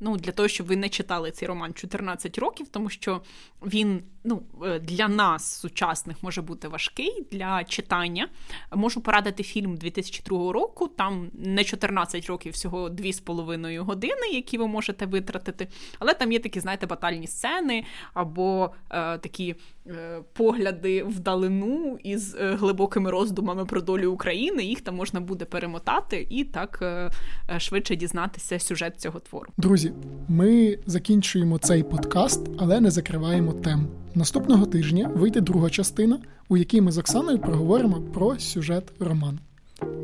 ну, 0.00 0.16
для 0.16 0.32
того, 0.32 0.48
щоб 0.48 0.66
ви 0.66 0.76
не 0.76 0.88
читали 0.88 1.30
цей 1.30 1.48
роман 1.48 1.74
14 1.74 2.38
років, 2.38 2.68
тому 2.68 2.90
що 2.90 3.22
він 3.62 4.02
ну, 4.24 4.42
е, 4.64 4.78
для 4.78 5.08
нас, 5.08 5.60
сучасних, 5.60 6.22
може 6.22 6.42
бути 6.42 6.68
важкий 6.68 7.26
для 7.30 7.64
читання. 7.64 8.28
Можу 8.74 9.00
порадити 9.00 9.42
фільм 9.42 9.76
2002 9.76 10.52
року. 10.52 10.88
Там 10.88 11.30
не 11.34 11.64
14 11.64 12.26
років, 12.26 12.52
всього 12.52 12.88
2,5 12.88 13.78
години, 13.78 14.28
які 14.32 14.58
ви 14.58 14.66
можете 14.66 15.06
витратити. 15.06 15.68
Але 15.98 16.14
там 16.14 16.32
є 16.32 16.38
такі, 16.38 16.60
знаєте, 16.60 16.86
батальні 16.86 17.26
сцени 17.26 17.84
або 18.14 18.70
е, 18.90 19.18
такі 19.18 19.54
е, 19.86 20.22
погляди 20.32 21.02
вдалину 21.02 21.98
із 22.02 22.34
е, 22.34 22.54
глибокими 22.54 23.10
роздумами 23.10 23.64
про 23.64 23.80
долю 23.80 24.12
України. 24.12 24.64
Їх 24.64 24.80
там 24.80 24.94
можна 24.94 25.20
буде 25.20 25.44
перемотати 25.44 26.26
і 26.30 26.44
так 26.44 26.78
е, 26.82 27.10
е 27.50 27.60
швидше 27.60 27.96
дізнатися 27.96 28.58
сюжет 28.58 29.00
цього 29.00 29.20
твору. 29.20 29.52
Друзі. 29.56 29.85
Друзі, 29.86 29.92
ми 30.28 30.78
закінчуємо 30.86 31.58
цей 31.58 31.82
подкаст, 31.82 32.40
але 32.58 32.80
не 32.80 32.90
закриваємо 32.90 33.52
тему. 33.52 33.82
Наступного 34.14 34.66
тижня 34.66 35.10
вийде 35.14 35.40
друга 35.40 35.70
частина, 35.70 36.18
у 36.48 36.56
якій 36.56 36.80
ми 36.80 36.92
з 36.92 36.98
Оксаною 36.98 37.38
проговоримо 37.38 38.00
про 38.14 38.38
сюжет 38.38 38.92
роману. 39.00 39.38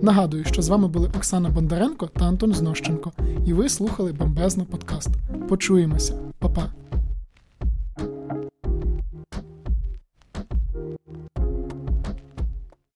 Нагадую, 0.02 0.44
що 0.44 0.62
з 0.62 0.68
вами 0.68 0.88
були 0.88 1.10
Оксана 1.16 1.48
Бондаренко 1.48 2.06
та 2.06 2.24
Антон 2.24 2.54
Знощенко, 2.54 3.12
і 3.46 3.52
ви 3.52 3.68
слухали 3.68 4.12
бомбезно 4.12 4.64
подкаст. 4.64 5.10
Почуємося, 5.48 6.18
Па-па! 6.38 6.81